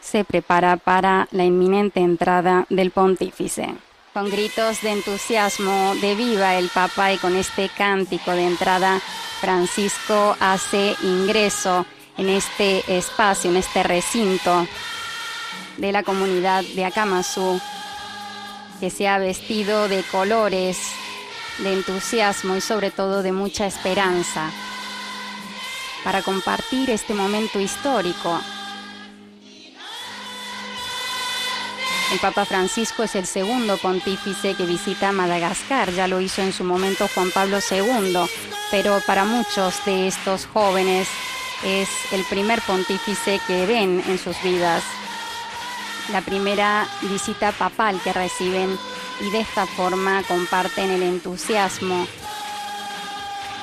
se 0.00 0.24
prepara 0.24 0.76
para 0.76 1.28
la 1.30 1.44
inminente 1.44 2.00
entrada 2.00 2.66
del 2.68 2.90
pontífice. 2.90 3.74
Con 4.12 4.28
gritos 4.28 4.82
de 4.82 4.90
entusiasmo 4.90 5.94
de 6.00 6.14
viva 6.16 6.56
el 6.56 6.68
Papa 6.68 7.12
y 7.12 7.18
con 7.18 7.36
este 7.36 7.68
cántico 7.68 8.32
de 8.32 8.46
entrada, 8.46 9.00
Francisco 9.40 10.36
hace 10.40 10.96
ingreso 11.02 11.86
en 12.16 12.28
este 12.28 12.82
espacio, 12.96 13.50
en 13.50 13.56
este 13.56 13.82
recinto 13.82 14.66
de 15.76 15.92
la 15.92 16.02
comunidad 16.02 16.64
de 16.74 16.84
Akamasú, 16.84 17.60
que 18.80 18.90
se 18.90 19.06
ha 19.06 19.18
vestido 19.18 19.88
de 19.88 20.02
colores, 20.02 20.78
de 21.58 21.72
entusiasmo 21.72 22.56
y 22.56 22.60
sobre 22.60 22.90
todo 22.90 23.22
de 23.22 23.32
mucha 23.32 23.66
esperanza, 23.66 24.50
para 26.02 26.22
compartir 26.22 26.90
este 26.90 27.14
momento 27.14 27.60
histórico 27.60 28.40
El 32.10 32.18
Papa 32.18 32.44
Francisco 32.44 33.04
es 33.04 33.14
el 33.14 33.24
segundo 33.24 33.76
pontífice 33.76 34.54
que 34.54 34.66
visita 34.66 35.12
Madagascar, 35.12 35.92
ya 35.92 36.08
lo 36.08 36.20
hizo 36.20 36.42
en 36.42 36.52
su 36.52 36.64
momento 36.64 37.08
Juan 37.14 37.30
Pablo 37.30 37.58
II, 37.70 38.18
pero 38.72 39.00
para 39.06 39.24
muchos 39.24 39.84
de 39.84 40.08
estos 40.08 40.46
jóvenes 40.46 41.08
es 41.64 41.88
el 42.12 42.24
primer 42.24 42.60
pontífice 42.62 43.40
que 43.46 43.64
ven 43.64 44.02
en 44.08 44.18
sus 44.18 44.42
vidas. 44.42 44.82
La 46.10 46.20
primera 46.20 46.88
visita 47.02 47.52
papal 47.52 48.00
que 48.02 48.12
reciben 48.12 48.76
y 49.20 49.30
de 49.30 49.40
esta 49.40 49.66
forma 49.66 50.24
comparten 50.24 50.90
el 50.90 51.04
entusiasmo 51.04 52.08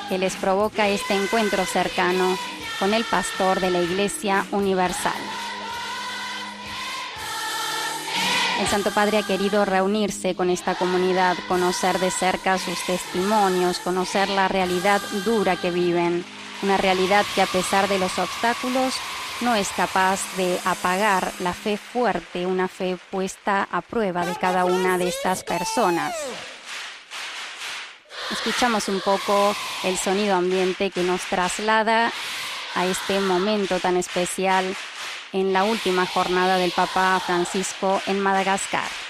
que 0.08 0.16
les 0.16 0.36
provoca 0.36 0.88
este 0.88 1.14
encuentro 1.14 1.66
cercano 1.66 2.38
con 2.78 2.94
el 2.94 3.04
pastor 3.04 3.60
de 3.60 3.70
la 3.70 3.82
Iglesia 3.82 4.46
Universal. 4.52 5.20
El 8.58 8.66
Santo 8.66 8.90
Padre 8.90 9.18
ha 9.18 9.22
querido 9.22 9.64
reunirse 9.64 10.34
con 10.34 10.50
esta 10.50 10.74
comunidad, 10.74 11.36
conocer 11.46 12.00
de 12.00 12.10
cerca 12.10 12.58
sus 12.58 12.82
testimonios, 12.84 13.78
conocer 13.78 14.28
la 14.28 14.48
realidad 14.48 15.00
dura 15.24 15.54
que 15.54 15.70
viven, 15.70 16.24
una 16.62 16.76
realidad 16.76 17.24
que 17.36 17.42
a 17.42 17.46
pesar 17.46 17.86
de 17.86 18.00
los 18.00 18.18
obstáculos 18.18 18.94
no 19.42 19.54
es 19.54 19.68
capaz 19.68 20.20
de 20.36 20.58
apagar 20.64 21.32
la 21.38 21.52
fe 21.54 21.76
fuerte, 21.76 22.46
una 22.46 22.66
fe 22.66 22.98
puesta 23.12 23.68
a 23.70 23.80
prueba 23.80 24.26
de 24.26 24.34
cada 24.34 24.64
una 24.64 24.98
de 24.98 25.06
estas 25.06 25.44
personas. 25.44 26.16
Escuchamos 28.32 28.88
un 28.88 29.00
poco 29.00 29.54
el 29.84 29.96
sonido 29.96 30.34
ambiente 30.34 30.90
que 30.90 31.04
nos 31.04 31.22
traslada 31.22 32.12
a 32.74 32.86
este 32.86 33.20
momento 33.20 33.78
tan 33.78 33.96
especial 33.96 34.76
en 35.32 35.52
la 35.52 35.64
última 35.64 36.06
jornada 36.06 36.56
del 36.58 36.72
Papa 36.72 37.20
Francisco 37.24 38.00
en 38.06 38.20
Madagascar. 38.20 39.07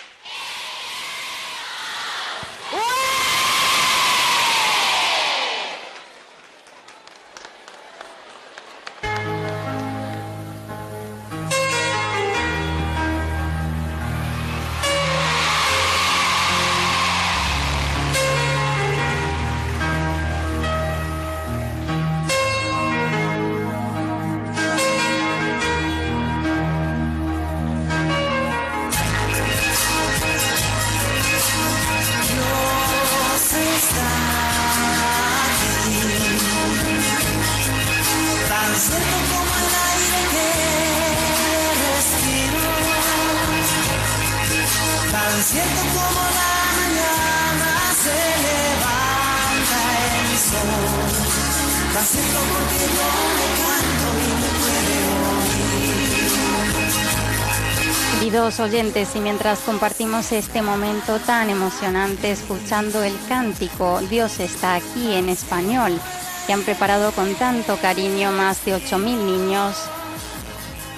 Queridos 58.49 58.67
oyentes, 58.67 59.15
y 59.15 59.21
mientras 59.21 59.59
compartimos 59.59 60.33
este 60.33 60.63
momento 60.63 61.19
tan 61.19 61.51
emocionante 61.51 62.31
escuchando 62.31 63.03
el 63.03 63.13
cántico 63.29 64.01
Dios 64.09 64.41
está 64.41 64.77
aquí 64.77 65.13
en 65.13 65.29
español, 65.29 66.01
que 66.47 66.55
han 66.55 66.63
preparado 66.63 67.13
con 67.13 67.35
tanto 67.35 67.77
cariño 67.77 68.33
más 68.33 68.65
de 68.65 68.75
8.000 68.75 69.01
niños, 69.01 69.77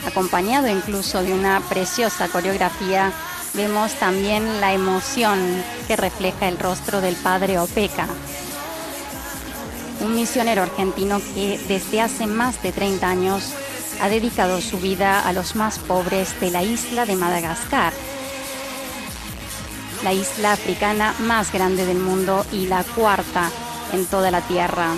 acompañado 0.06 0.68
incluso 0.68 1.24
de 1.24 1.32
una 1.32 1.60
preciosa 1.68 2.28
coreografía, 2.28 3.10
vemos 3.54 3.94
también 3.94 4.60
la 4.60 4.72
emoción 4.72 5.40
que 5.88 5.96
refleja 5.96 6.46
el 6.46 6.56
rostro 6.56 7.00
del 7.00 7.16
padre 7.16 7.58
Opeca, 7.58 8.06
un 10.02 10.14
misionero 10.14 10.62
argentino 10.62 11.20
que 11.34 11.58
desde 11.66 12.00
hace 12.00 12.28
más 12.28 12.62
de 12.62 12.70
30 12.70 13.08
años 13.08 13.42
ha 14.00 14.08
dedicado 14.08 14.60
su 14.60 14.78
vida 14.78 15.20
a 15.20 15.32
los 15.32 15.56
más 15.56 15.78
pobres 15.78 16.38
de 16.40 16.50
la 16.50 16.62
isla 16.62 17.06
de 17.06 17.16
Madagascar, 17.16 17.92
la 20.02 20.12
isla 20.12 20.52
africana 20.52 21.14
más 21.20 21.52
grande 21.52 21.84
del 21.84 21.98
mundo 21.98 22.46
y 22.52 22.66
la 22.66 22.82
cuarta 22.82 23.50
en 23.92 24.06
toda 24.06 24.30
la 24.30 24.40
Tierra. 24.40 24.94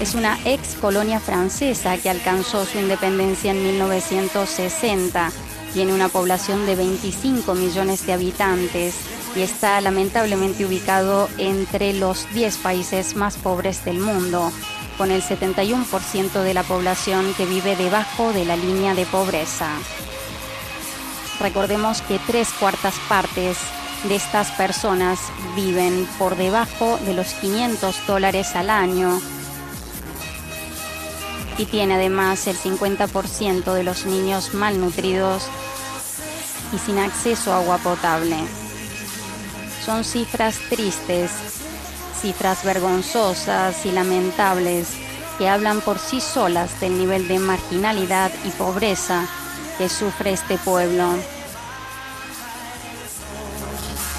Es 0.00 0.14
una 0.14 0.38
ex 0.44 0.74
colonia 0.80 1.20
francesa 1.20 1.96
que 1.96 2.10
alcanzó 2.10 2.66
su 2.66 2.78
independencia 2.78 3.52
en 3.52 3.62
1960. 3.62 5.30
Tiene 5.72 5.94
una 5.94 6.08
población 6.08 6.66
de 6.66 6.74
25 6.74 7.54
millones 7.54 8.04
de 8.04 8.12
habitantes 8.12 8.96
y 9.36 9.40
está 9.40 9.80
lamentablemente 9.80 10.66
ubicado 10.66 11.28
entre 11.38 11.92
los 11.94 12.26
10 12.34 12.56
países 12.58 13.16
más 13.16 13.36
pobres 13.36 13.84
del 13.84 13.98
mundo, 13.98 14.52
con 14.98 15.10
el 15.10 15.22
71% 15.22 16.42
de 16.42 16.54
la 16.54 16.62
población 16.62 17.34
que 17.34 17.46
vive 17.46 17.76
debajo 17.76 18.32
de 18.32 18.44
la 18.44 18.56
línea 18.56 18.94
de 18.94 19.06
pobreza. 19.06 19.70
Recordemos 21.40 22.02
que 22.02 22.18
tres 22.26 22.50
cuartas 22.58 22.94
partes 23.08 23.56
de 24.04 24.16
estas 24.16 24.50
personas 24.52 25.18
viven 25.54 26.08
por 26.18 26.36
debajo 26.36 26.98
de 27.06 27.14
los 27.14 27.28
500 27.34 28.06
dólares 28.06 28.54
al 28.54 28.70
año 28.70 29.20
y 31.58 31.66
tiene 31.66 31.94
además 31.94 32.46
el 32.46 32.56
50% 32.56 33.72
de 33.74 33.84
los 33.84 34.06
niños 34.06 34.54
malnutridos 34.54 35.44
y 36.74 36.78
sin 36.78 36.98
acceso 36.98 37.52
a 37.52 37.58
agua 37.58 37.78
potable. 37.78 38.36
Son 39.84 40.04
cifras 40.04 40.58
tristes, 40.70 41.30
cifras 42.22 42.64
vergonzosas 42.64 43.84
y 43.84 43.90
lamentables 43.90 44.86
que 45.38 45.48
hablan 45.48 45.80
por 45.80 45.98
sí 45.98 46.20
solas 46.20 46.80
del 46.80 46.96
nivel 46.96 47.26
de 47.26 47.40
marginalidad 47.40 48.30
y 48.44 48.50
pobreza 48.50 49.26
que 49.76 49.88
sufre 49.88 50.32
este 50.32 50.56
pueblo. 50.56 51.14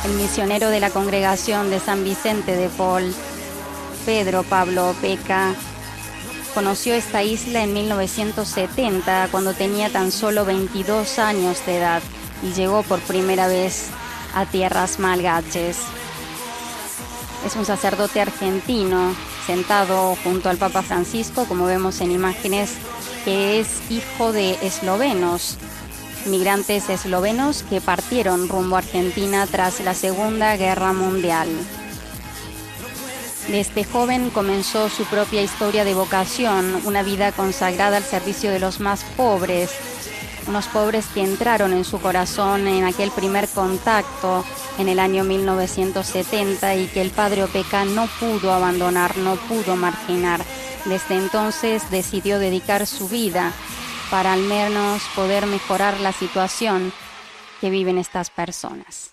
El 0.04 0.12
misionero 0.16 0.70
de 0.70 0.82
la 0.82 0.90
congregación 0.90 1.70
de 1.70 1.80
San 1.80 2.04
Vicente 2.04 2.58
de 2.58 2.68
Paul, 2.68 3.16
Pedro 4.06 4.44
Pablo 4.44 4.94
Peca, 5.02 5.56
conoció 6.54 6.94
esta 6.94 7.24
isla 7.24 7.64
en 7.64 7.74
1970 7.74 9.30
cuando 9.32 9.54
tenía 9.54 9.90
tan 9.90 10.12
solo 10.12 10.44
22 10.44 11.20
años 11.20 11.66
de 11.66 11.78
edad 11.78 12.02
y 12.44 12.52
llegó 12.52 12.84
por 12.84 13.00
primera 13.00 13.48
vez 13.48 13.88
a 14.36 14.46
tierras 14.46 15.00
malgaches. 15.00 15.78
Es 17.46 17.56
un 17.58 17.66
sacerdote 17.66 18.22
argentino 18.22 19.14
sentado 19.46 20.16
junto 20.24 20.50
al 20.50 20.58
Papa 20.58 20.82
Francisco, 20.82 21.46
como 21.46 21.66
vemos 21.66 22.00
en 22.00 22.12
imágenes, 22.12 22.72
que 23.26 23.60
es 23.60 23.68
hijo 23.90 24.32
de 24.32 24.58
eslovenos, 24.62 25.58
migrantes 26.26 26.90
eslovenos 26.90 27.64
que 27.64 27.82
partieron 27.82 28.48
rumbo 28.48 28.78
a 28.78 28.80
Argentina 28.80 29.46
tras 29.46 29.82
la 29.82 29.94
Segunda 29.94 30.56
Guerra 30.56 30.94
Mundial. 30.94 31.50
Desde 33.50 33.84
joven 33.84 34.30
comenzó 34.30 34.88
su 34.88 35.04
propia 35.04 35.42
historia 35.42 35.84
de 35.84 35.94
vocación, 35.94 36.82
una 36.86 37.04
vida 37.04 37.34
consagrada 37.34 37.98
al 37.98 38.04
servicio 38.04 38.52
de 38.52 38.60
los 38.60 38.80
más 38.80 39.04
pobres, 39.18 39.72
unos 40.48 40.68
pobres 40.68 41.06
que 41.14 41.24
entraron 41.24 41.74
en 41.74 41.84
su 41.84 42.00
corazón 42.00 42.68
en 42.68 42.86
aquel 42.86 43.12
primer 43.12 43.48
contacto 43.48 44.44
en 44.78 44.90
el 44.90 45.00
año 45.00 45.24
1970 45.24 46.76
y 46.76 46.88
que 46.88 47.02
el 47.02 47.12
padre 47.12 47.44
Opeca 47.44 47.86
no 47.86 48.08
pudo 48.20 48.54
abandonar, 48.54 49.18
no 49.18 49.36
pudo 49.36 49.76
marginar. 49.76 50.42
Desde 50.86 51.16
entonces 51.16 51.90
decidió 51.92 52.40
dedicar 52.40 52.86
su 52.88 53.08
vida 53.08 53.54
para 54.10 54.34
al 54.34 54.42
menos 54.42 55.02
poder 55.16 55.46
mejorar 55.46 56.00
la 56.00 56.12
situación 56.12 56.92
que 57.62 57.70
viven 57.70 57.98
estas 57.98 58.30
personas. 58.30 59.12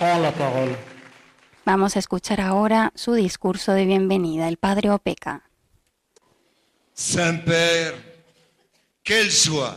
la 0.00 0.32
Vamos 1.68 1.96
a 1.96 1.98
escuchar 1.98 2.40
ahora 2.40 2.94
su 2.94 3.12
discurso 3.12 3.72
de 3.72 3.84
bienvenida, 3.84 4.48
el 4.48 4.56
padre 4.56 4.88
Opeca. 4.88 5.42
Saint-Père, 6.94 7.92
quelle 9.04 9.30
joie 9.30 9.76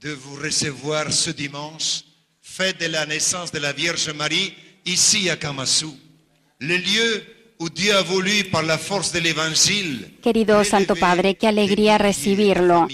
de 0.00 0.14
vous 0.14 0.36
recevoir 0.36 1.12
ce 1.12 1.32
dimanche, 1.32 2.04
fête 2.40 2.78
de 2.78 2.86
la 2.86 3.06
naissance 3.06 3.50
de 3.50 3.58
la 3.58 3.72
Vierge 3.72 4.14
Marie, 4.14 4.54
ici 4.84 5.28
à 5.28 5.36
Kamasu, 5.36 5.88
le 6.60 6.76
lieu 6.76 7.24
où 7.58 7.68
Dieu 7.68 7.96
a 7.96 8.02
voulu 8.02 8.44
par 8.44 8.62
la 8.62 8.78
force 8.78 9.10
de 9.10 9.18
l'évangile. 9.18 10.20
Querido 10.22 10.62
Santo 10.62 10.94
Padre, 10.94 11.34
qué 11.34 11.48
alegría 11.48 11.98
recibirlo. 11.98 12.86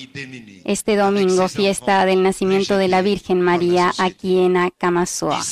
Este 0.64 0.96
domingo, 0.96 1.48
fiesta 1.48 2.06
del 2.06 2.22
nacimiento 2.22 2.78
de 2.78 2.88
la 2.88 3.02
Virgen 3.02 3.42
María 3.42 3.92
aquí 3.98 4.38
en 4.38 4.56
Akamasua. 4.56 5.42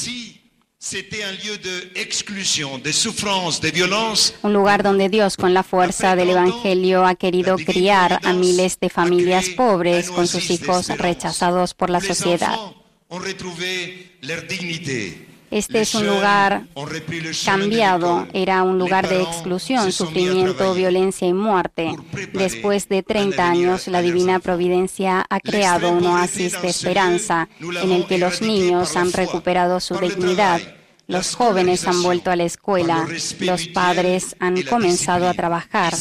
Un 4.43 4.53
lugar 4.53 4.83
donde 4.83 5.09
Dios, 5.09 5.37
con 5.37 5.55
la 5.55 5.63
fuerza 5.63 6.17
del 6.17 6.31
Evangelio, 6.31 7.07
ha 7.07 7.15
querido 7.15 7.57
criar 7.57 8.19
a 8.25 8.33
miles 8.33 8.81
de 8.81 8.91
familias 8.91 9.49
pobres 9.51 10.11
con 10.11 10.27
sus 10.27 10.51
hijos 10.51 10.89
rechazados 10.89 11.75
por 11.75 11.89
la 11.89 12.01
sociedad. 12.01 12.59
Este 15.53 15.83
es 15.83 15.95
un 15.95 16.07
lugar 16.07 16.65
cambiado, 17.45 18.27
era 18.33 18.63
un 18.63 18.79
lugar 18.79 19.07
de 19.07 19.21
exclusión, 19.21 19.93
sufrimiento, 19.93 20.73
violencia 20.73 21.29
y 21.29 21.35
muerte. 21.35 21.95
Después 22.33 22.89
de 22.89 23.03
30 23.03 23.51
años, 23.51 23.87
la 23.87 24.01
Divina 24.01 24.41
Providencia 24.41 25.27
ha 25.29 25.41
creado 25.41 25.93
un 25.93 26.07
oasis 26.07 26.61
de 26.63 26.69
esperanza 26.69 27.51
en 27.61 27.93
el 27.93 28.07
que 28.07 28.17
los 28.17 28.41
niños 28.41 28.97
han 28.97 29.13
recuperado 29.13 29.79
su 29.79 29.99
dignidad. 29.99 30.59
Los 31.07 31.35
jóvenes 31.35 31.87
han 31.87 32.03
vuelto 32.03 32.31
a 32.31 32.37
la 32.37 32.45
escuela, 32.45 33.07
los 33.41 33.67
padres 33.69 34.35
han 34.39 34.63
comenzado 34.63 35.29
a 35.29 35.35
trabajar 35.35 35.93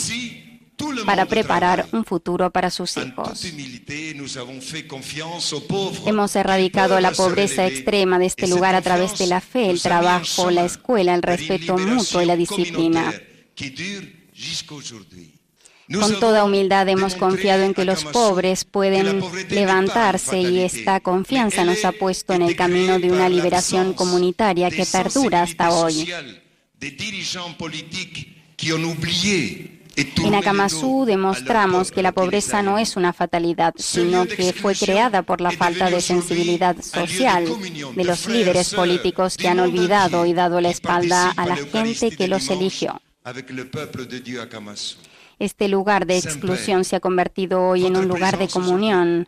para 1.06 1.26
preparar 1.26 1.88
un 1.92 2.06
futuro 2.06 2.52
para 2.52 2.70
sus 2.70 2.98
hijos. 2.98 3.46
Hemos 6.06 6.36
erradicado 6.36 7.00
la 7.00 7.12
pobreza 7.12 7.68
extrema 7.68 8.20
de 8.20 8.26
este 8.26 8.48
lugar 8.48 8.76
a 8.76 8.82
través 8.82 9.18
de 9.18 9.28
la 9.28 9.42
fe, 9.42 9.70
el 9.70 9.82
trabajo, 9.82 10.52
la 10.52 10.66
escuela, 10.66 11.16
el 11.16 11.22
respeto 11.22 11.78
mutuo 11.78 12.22
y 12.22 12.26
la 12.26 12.36
disciplina. 12.36 13.14
Con 16.00 16.20
toda 16.20 16.46
humildad 16.46 16.88
hemos 16.88 17.16
confiado 17.16 17.64
en 17.64 17.74
que 17.74 17.84
los 17.84 18.06
pobres 18.06 18.64
pueden 18.64 19.22
levantarse 19.50 20.40
y 20.40 20.60
esta 20.60 21.02
confianza 21.02 21.66
nos 21.66 21.84
ha 21.84 21.92
puesto 21.92 22.34
en 22.34 22.44
el 22.44 22.56
camino 22.56 22.98
de 23.00 23.12
una 23.12 23.28
liberación 23.28 23.94
comunitaria 23.94 24.70
que 24.70 24.86
perdura 24.86 25.42
hasta 25.42 25.72
hoy. 25.72 26.08
En 29.96 30.36
Akamasú 30.36 31.06
demostramos 31.06 31.92
que 31.92 32.02
la 32.02 32.14
pobreza 32.14 32.62
no 32.62 32.78
es 32.78 32.96
una 32.96 33.12
fatalidad, 33.12 33.74
sino 33.78 34.26
que 34.26 34.54
fue 34.54 34.74
creada 34.74 35.22
por 35.22 35.42
la 35.42 35.52
falta 35.52 35.90
de 35.90 36.02
sensibilidad 36.02 36.82
social 36.82 37.46
de 37.96 38.04
los 38.04 38.28
líderes 38.28 38.74
políticos 38.74 39.36
que 39.36 39.50
han 39.50 39.60
olvidado 39.60 40.26
y 40.26 40.34
dado 40.34 40.62
la 40.62 40.70
espalda 40.70 41.32
a 41.32 41.46
la 41.46 41.58
gente 41.58 42.12
que 42.12 42.28
los 42.28 42.50
eligió. 42.50 43.02
Este 45.40 45.68
lugar 45.68 46.06
de 46.06 46.18
exclusión 46.18 46.86
se 46.86 46.96
ha 46.96 47.00
convertido 47.00 47.62
hoy 47.68 47.86
en 47.86 47.98
un 47.98 48.08
lugar 48.08 48.38
de 48.38 48.48
comunión, 48.48 49.28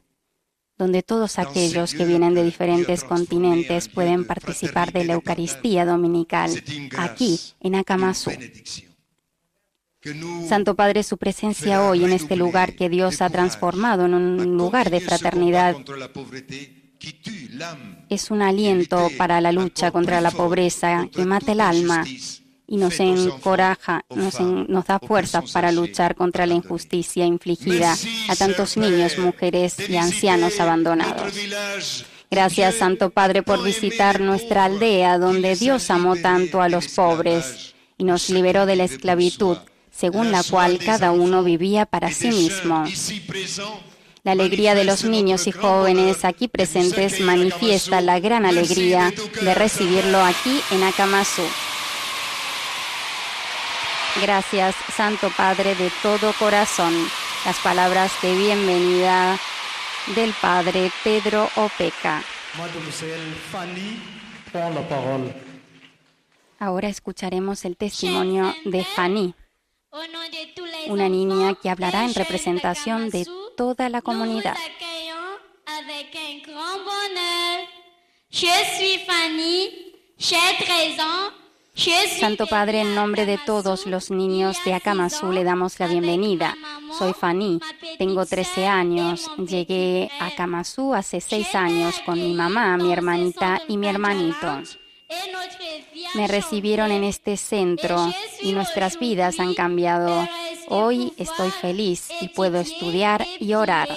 donde 0.77 1.03
todos 1.03 1.39
aquellos 1.39 1.93
que 1.93 2.05
vienen 2.05 2.33
de 2.33 2.43
diferentes 2.43 3.03
continentes 3.03 3.89
pueden 3.89 4.25
participar 4.25 4.91
de 4.93 5.05
la 5.05 5.13
Eucaristía 5.13 5.85
Dominical, 5.85 6.51
aquí 6.97 7.39
en 7.59 7.75
Akamasú. 7.75 8.31
Santo 10.47 10.75
Padre, 10.75 11.03
su 11.03 11.17
presencia 11.17 11.83
hoy 11.83 12.03
en 12.03 12.11
este 12.11 12.35
lugar 12.35 12.75
que 12.75 12.89
Dios 12.89 13.21
ha 13.21 13.29
transformado 13.29 14.05
en 14.05 14.13
un 14.13 14.57
lugar 14.57 14.89
de 14.89 14.99
fraternidad. 14.99 15.75
es 18.09 18.31
un 18.31 18.41
aliento 18.41 19.09
para 19.17 19.39
la 19.41 19.51
lucha 19.51 19.91
contra 19.91 20.19
la 20.21 20.31
pobreza 20.31 21.07
que 21.11 21.25
mata 21.25 21.53
el 21.53 21.61
alma 21.61 22.05
y 22.67 22.77
nos 22.77 22.99
encoraja, 22.99 24.03
nos, 24.13 24.39
nos 24.39 24.85
da 24.85 24.99
fuerzas 24.99 25.51
para 25.51 25.71
luchar 25.71 26.15
contra 26.15 26.45
la 26.45 26.53
injusticia 26.53 27.25
infligida 27.25 27.95
a 28.29 28.35
tantos 28.35 28.77
niños, 28.77 29.17
mujeres 29.17 29.89
y 29.89 29.95
ancianos 29.95 30.59
abandonados. 30.59 31.33
Gracias, 32.29 32.75
Santo 32.75 33.11
Padre, 33.11 33.43
por 33.43 33.63
visitar 33.63 34.19
nuestra 34.19 34.65
aldea 34.65 35.17
donde 35.17 35.55
Dios 35.55 35.89
amó 35.91 36.15
tanto 36.15 36.61
a 36.61 36.69
los 36.69 36.87
pobres 36.87 37.75
y 37.97 38.05
nos 38.05 38.29
liberó 38.29 38.65
de 38.65 38.75
la 38.75 38.85
esclavitud, 38.85 39.57
según 39.93 40.31
la 40.31 40.43
cual 40.43 40.79
cada 40.79 41.11
uno 41.11 41.43
vivía 41.43 41.85
para 41.85 42.11
sí 42.11 42.29
mismo. 42.29 42.83
La 44.23 44.31
alegría 44.31 44.73
de 44.73 44.85
los 44.85 45.03
niños 45.03 45.47
y 45.47 45.51
jóvenes 45.51 46.25
aquí 46.25 46.47
presentes 46.47 47.19
manifiesta 47.19 48.01
la 48.01 48.19
gran 48.19 48.45
alegría 48.45 49.13
de 49.41 49.53
recibirlo 49.53 50.21
aquí 50.23 50.61
en 50.71 50.83
Akamasú. 50.83 51.43
Gracias, 54.21 54.75
Santo 54.95 55.29
Padre 55.35 55.75
de 55.75 55.91
todo 56.01 56.33
corazón. 56.39 56.93
Las 57.45 57.59
palabras 57.59 58.11
de 58.21 58.33
bienvenida 58.35 59.37
del 60.15 60.33
Padre 60.41 60.91
Pedro 61.03 61.49
Opeca. 61.55 62.23
Ahora 66.59 66.87
escucharemos 66.87 67.65
el 67.65 67.75
testimonio 67.75 68.53
de 68.63 68.85
Fanny, 68.85 69.35
una 70.87 71.09
niña 71.09 71.55
que 71.55 71.69
hablará 71.69 72.05
en 72.05 72.13
representación 72.13 73.09
de 73.09 73.25
toda 73.55 73.89
la 73.89 74.01
comunidad. 74.01 74.55
Je 78.29 78.47
suis 78.75 78.97
Fanny, 79.05 79.93
j'ai 80.17 80.37
13 80.57 80.99
ans. 80.99 81.33
Santo 82.19 82.45
Padre, 82.47 82.81
en 82.81 82.95
nombre 82.95 83.25
de 83.25 83.37
todos 83.37 83.87
los 83.87 84.11
niños 84.11 84.57
de 84.63 84.73
Akamasú 84.73 85.31
le 85.31 85.43
damos 85.43 85.79
la 85.79 85.87
bienvenida. 85.87 86.55
Soy 86.97 87.13
Fanny, 87.13 87.59
tengo 87.97 88.25
13 88.25 88.67
años. 88.67 89.29
Llegué 89.37 90.09
a 90.19 90.27
Akamasú 90.27 90.93
hace 90.93 91.19
6 91.19 91.55
años 91.55 91.99
con 92.05 92.19
mi 92.19 92.33
mamá, 92.33 92.77
mi 92.77 92.91
hermanita 92.91 93.61
y 93.67 93.77
mi 93.77 93.87
hermanito. 93.87 94.61
Me 96.15 96.27
recibieron 96.27 96.91
en 96.91 97.03
este 97.03 97.37
centro 97.37 98.11
y 98.41 98.53
nuestras 98.53 98.99
vidas 98.99 99.39
han 99.39 99.53
cambiado. 99.53 100.27
Hoy 100.67 101.13
estoy 101.17 101.49
feliz 101.51 102.09
y 102.21 102.29
puedo 102.29 102.59
estudiar 102.59 103.25
y 103.39 103.53
orar. 103.53 103.89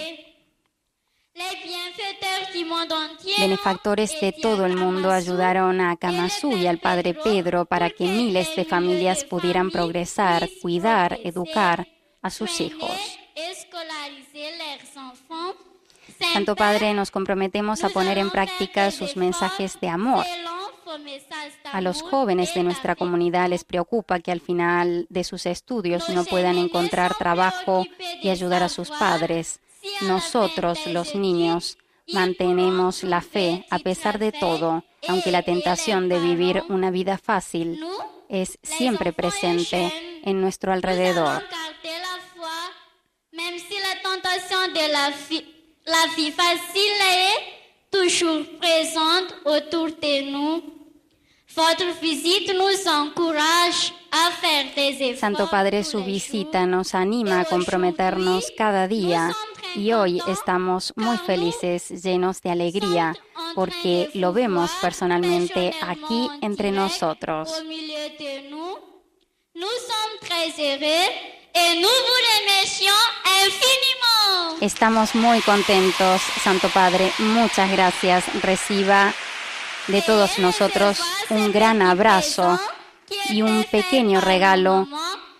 Benefactores 3.38 4.18
de 4.20 4.32
todo 4.32 4.64
el 4.64 4.76
mundo 4.76 5.10
ayudaron 5.10 5.80
a 5.80 5.96
Kamasu 5.96 6.56
y 6.56 6.66
al 6.66 6.78
Padre 6.78 7.14
Pedro 7.14 7.66
para 7.66 7.90
que 7.90 8.04
miles 8.04 8.56
de 8.56 8.64
familias 8.64 9.24
pudieran 9.24 9.70
progresar, 9.70 10.48
cuidar, 10.62 11.18
educar 11.22 11.86
a 12.22 12.30
sus 12.30 12.60
hijos. 12.60 12.90
Santo 16.32 16.56
Padre, 16.56 16.94
nos 16.94 17.10
comprometemos 17.10 17.84
a 17.84 17.90
poner 17.90 18.18
en 18.18 18.30
práctica 18.30 18.90
sus 18.90 19.16
mensajes 19.16 19.78
de 19.80 19.88
amor. 19.88 20.24
A 21.72 21.80
los 21.80 22.02
jóvenes 22.02 22.54
de 22.54 22.62
nuestra 22.62 22.94
comunidad 22.94 23.48
les 23.48 23.64
preocupa 23.64 24.20
que 24.20 24.30
al 24.30 24.40
final 24.40 25.06
de 25.08 25.24
sus 25.24 25.46
estudios 25.46 26.08
no 26.08 26.24
puedan 26.24 26.58
encontrar 26.58 27.16
trabajo 27.16 27.84
y 28.22 28.28
ayudar 28.28 28.62
a 28.62 28.68
sus 28.68 28.90
padres. 28.90 29.60
Nosotros, 30.02 30.86
los 30.86 31.14
niños, 31.14 31.78
mantenemos 32.12 33.02
la 33.02 33.20
fe 33.20 33.66
a 33.70 33.78
pesar 33.78 34.18
de 34.18 34.32
todo, 34.32 34.84
aunque 35.08 35.32
la 35.32 35.42
tentación 35.42 36.08
de 36.08 36.20
vivir 36.20 36.62
una 36.68 36.90
vida 36.90 37.18
fácil 37.18 37.80
es 38.28 38.58
siempre 38.62 39.12
presente 39.12 39.92
en 40.22 40.40
nuestro 40.40 40.72
alrededor. 40.72 41.42
La 45.88 46.06
vie 46.16 46.32
facile 46.32 47.00
est 47.00 47.56
toujours 47.92 48.44
présente 48.58 49.32
autour 49.44 49.86
de 49.86 50.32
nous. 50.32 50.75
Votre 51.56 51.98
visite 52.02 52.52
nous 52.52 52.86
encourage 52.86 53.94
a 54.10 54.30
faire 54.30 54.74
des. 54.74 55.18
Santo 55.18 55.48
Padre, 55.48 55.84
su 55.84 56.04
visita 56.04 56.66
nos 56.66 56.94
anima 56.94 57.40
a 57.40 57.44
comprometernos 57.46 58.52
cada 58.58 58.86
día 58.86 59.34
y 59.74 59.92
hoy 59.92 60.20
estamos 60.28 60.92
muy 60.96 61.16
felices, 61.16 61.88
llenos 62.02 62.42
de 62.42 62.50
alegría, 62.50 63.14
porque 63.54 64.10
lo 64.12 64.34
vemos 64.34 64.70
personalmente 64.82 65.72
aquí 65.80 66.28
entre 66.42 66.72
nosotros. 66.72 67.50
Estamos 74.60 75.14
muy 75.14 75.40
contentos, 75.40 76.20
Santo 76.44 76.68
Padre. 76.68 77.10
Muchas 77.18 77.70
gracias. 77.72 78.24
Reciba 78.42 79.14
de 79.88 80.02
todos 80.02 80.38
nosotros 80.38 80.98
un 81.30 81.52
gran 81.52 81.82
abrazo 81.82 82.58
y 83.30 83.42
un 83.42 83.64
pequeño 83.64 84.20
regalo 84.20 84.88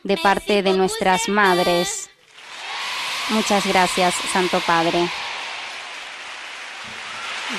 de 0.02 0.16
parte 0.16 0.62
de 0.62 0.72
nuestras 0.72 1.28
madres. 1.28 2.10
Muchas 3.30 3.66
gracias, 3.66 4.14
Santo 4.32 4.60
Padre. 4.60 5.08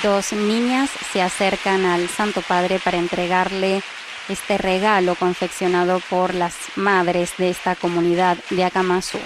Dos 0.02 0.32
niñas 0.32 0.90
se 1.12 1.20
acercan 1.22 1.84
al 1.84 2.08
Santo 2.08 2.42
Padre 2.42 2.78
para 2.78 2.98
entregarle 2.98 3.82
este 4.28 4.58
regalo 4.58 5.14
confeccionado 5.14 6.00
por 6.10 6.34
las 6.34 6.54
madres 6.76 7.32
de 7.38 7.50
esta 7.50 7.74
comunidad 7.74 8.38
de 8.50 8.64
Akamasú. 8.64 9.18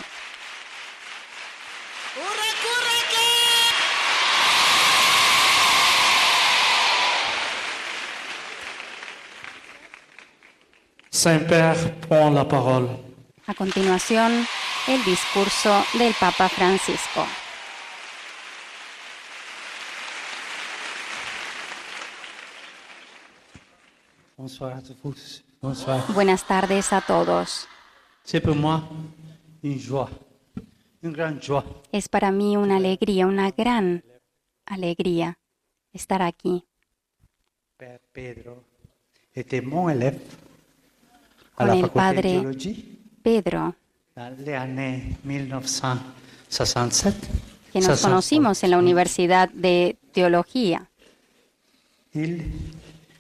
Saint-Père 11.15 11.77
prend 12.09 12.31
la 12.31 12.49
parole. 12.49 12.89
A 13.47 13.53
continuación, 13.55 14.47
el 14.89 15.05
discurso 15.05 15.85
del 15.99 16.15
Papa 16.19 16.49
Francisco. 16.49 17.27
Buenas 26.15 26.47
tardes 26.47 26.93
a 26.95 27.03
todos. 27.03 27.69
Es 31.93 32.09
para 32.09 32.33
mí 32.33 32.57
una 32.57 32.77
alegría, 32.77 33.27
una 33.27 33.51
gran 33.51 34.03
alegría 34.65 35.39
estar 35.93 36.23
aquí. 36.23 36.65
était 39.35 39.63
mon 39.63 39.89
élève 39.89 40.19
à 40.19 40.52
con 41.55 41.71
el 41.71 41.89
padre 41.91 42.43
Pedro, 43.23 43.75
dans 44.15 44.39
les 44.45 44.55
années 44.55 45.17
1967. 45.25 47.15
que 47.73 47.79
nos 47.81 47.99
68. 47.99 48.03
conocimos 48.03 48.63
en 48.65 48.71
la 48.71 48.79
Universidad 48.79 49.49
de 49.51 49.97
Teología 50.13 50.89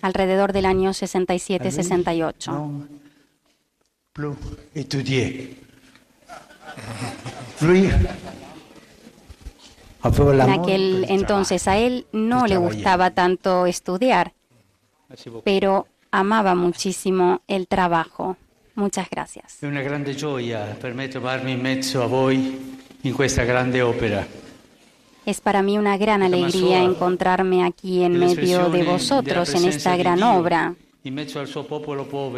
alrededor 0.02 0.52
del 0.52 0.66
año 0.66 0.90
a 0.90 0.92
lui, 0.92 0.98
67-68. 1.00 2.50
non 2.50 2.88
plus 4.12 4.36
étudié. 4.74 5.56
Lui 7.60 7.88
aveva 10.02 10.44
En 10.44 10.50
aquel 10.50 11.04
il 11.04 11.10
entonces 11.10 11.68
a 11.68 11.78
él 11.78 12.06
no 12.12 12.46
le 12.46 12.56
gustaba 12.56 13.12
tanto 13.12 13.66
estudiar, 13.66 14.32
pero 15.44 15.86
amaba 16.12 16.54
muchísimo 16.54 17.40
el 17.48 17.66
trabajo. 17.66 18.36
Muchas 18.74 19.08
gracias. 19.10 19.58
È 19.60 19.66
una 19.66 19.82
grande 19.82 20.14
gioia 20.14 20.76
per 20.80 20.94
me 20.94 21.08
trovarmi 21.08 21.52
in 21.52 21.60
mezzo 21.60 22.02
a 22.02 22.06
voi 22.06 22.78
in 23.02 23.12
questa 23.12 23.44
grande 23.44 23.82
opera. 23.82 24.26
Es 25.24 25.40
para 25.40 25.62
mí 25.62 25.78
una 25.78 25.96
gran 25.96 26.22
alegría 26.22 26.82
encontrarme 26.82 27.64
aquí 27.64 28.02
en 28.02 28.18
medio 28.18 28.70
de 28.70 28.82
vosotros 28.82 29.54
en 29.54 29.66
esta 29.66 29.96
gran 29.96 30.22
obra. 30.22 30.74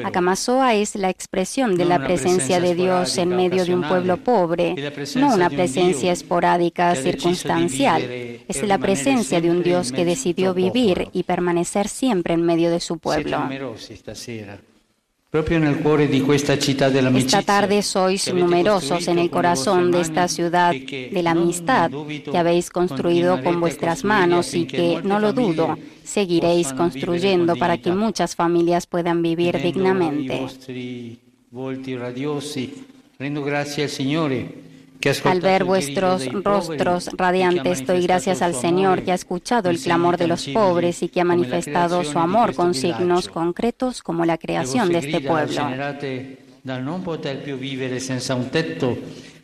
Akamasoa 0.04 0.74
es 0.74 0.94
la 0.94 1.10
expresión 1.10 1.76
de 1.76 1.84
la 1.84 2.02
presencia 2.02 2.60
de 2.60 2.74
Dios 2.74 3.18
en 3.18 3.28
medio 3.28 3.64
de 3.64 3.74
un 3.74 3.82
pueblo 3.86 4.16
pobre, 4.16 4.74
no 5.16 5.34
una 5.34 5.50
presencia 5.50 6.12
esporádica, 6.12 6.94
circunstancial. 6.94 8.02
Es 8.02 8.62
la 8.62 8.78
presencia 8.78 9.40
de 9.40 9.50
un 9.50 9.62
Dios 9.62 9.92
que 9.92 10.04
decidió 10.04 10.54
vivir 10.54 11.08
y 11.12 11.24
permanecer 11.24 11.88
siempre 11.88 12.34
en 12.34 12.42
medio 12.42 12.70
de 12.70 12.80
su 12.80 12.98
pueblo. 12.98 13.38
Esta 15.34 15.42
tarde 17.42 17.82
sois 17.82 18.32
numerosos 18.32 19.08
en 19.08 19.18
el 19.18 19.30
corazón 19.30 19.90
de 19.90 20.00
esta 20.00 20.28
ciudad 20.28 20.72
de 20.72 21.22
la 21.24 21.32
amistad 21.32 21.90
que 21.90 22.38
habéis 22.38 22.70
construido 22.70 23.42
con 23.42 23.58
vuestras 23.58 24.04
manos 24.04 24.54
y 24.54 24.64
que, 24.64 25.00
no 25.02 25.18
lo 25.18 25.32
dudo, 25.32 25.76
seguiréis 26.04 26.72
construyendo 26.72 27.56
para 27.56 27.78
que 27.78 27.90
muchas 27.90 28.36
familias 28.36 28.86
puedan 28.86 29.22
vivir 29.22 29.60
dignamente. 29.60 30.38
vostri 30.38 31.18
volti 31.50 31.96
radiosi, 31.96 32.72
rendo 33.18 33.42
grazie 33.42 33.84
al 33.84 33.90
ha 33.90 34.73
Al 35.24 35.40
ver 35.40 35.64
vuestros 35.64 36.26
rostros 36.32 37.10
radiantes, 37.12 37.86
doy 37.86 38.02
gracias 38.02 38.40
al 38.42 38.54
Señor 38.54 39.02
que 39.02 39.12
ha 39.12 39.14
escuchado 39.14 39.68
el 39.68 39.78
clamor 39.78 40.16
de 40.16 40.28
los 40.28 40.46
pobres 40.48 41.02
y 41.02 41.08
que 41.08 41.20
ha 41.20 41.24
manifestado 41.24 42.04
su 42.04 42.18
amor 42.18 42.48
questo 42.48 42.62
con 42.62 42.74
signos 42.74 43.28
concretos 43.28 44.02
como 44.02 44.24
la 44.24 44.38
creación 44.38 44.88
de 44.88 44.98
este 44.98 45.20
pueblo. 45.20 45.62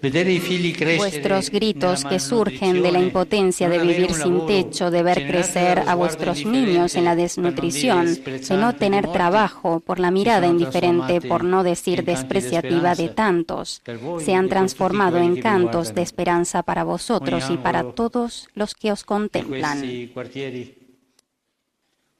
Vuestros 0.02 1.50
gritos 1.50 2.04
que 2.04 2.18
surgen 2.18 2.82
de 2.82 2.92
la 2.92 3.00
impotencia 3.00 3.68
de 3.68 3.78
vivir 3.78 4.14
sin 4.14 4.46
techo, 4.46 4.90
de 4.90 5.02
ver 5.02 5.26
crecer 5.26 5.82
a 5.86 5.94
vuestros 5.94 6.44
niños 6.46 6.94
en 6.94 7.04
la 7.04 7.16
desnutrición, 7.16 8.06
de 8.24 8.56
no 8.56 8.74
tener 8.76 9.12
trabajo, 9.12 9.80
por 9.80 10.00
la 10.00 10.10
mirada 10.10 10.46
indiferente, 10.46 11.20
por 11.20 11.44
no 11.44 11.62
decir 11.62 12.04
despreciativa 12.04 12.94
de 12.94 13.08
tantos, 13.10 13.82
se 14.20 14.34
han 14.34 14.48
transformado 14.48 15.18
en 15.18 15.40
cantos 15.40 15.94
de 15.94 16.02
esperanza 16.02 16.62
para 16.62 16.84
vosotros 16.84 17.50
y 17.50 17.56
para 17.58 17.92
todos 17.92 18.48
los 18.54 18.74
que 18.74 18.92
os 18.92 19.04
contemplan. 19.04 19.80
questi 19.80 20.08
quartieri. 20.08 20.60
Ogni 20.60 20.68
scuola 20.70 20.78
o 20.78 20.78
dispensario 20.80 21.08
è 21.10 22.19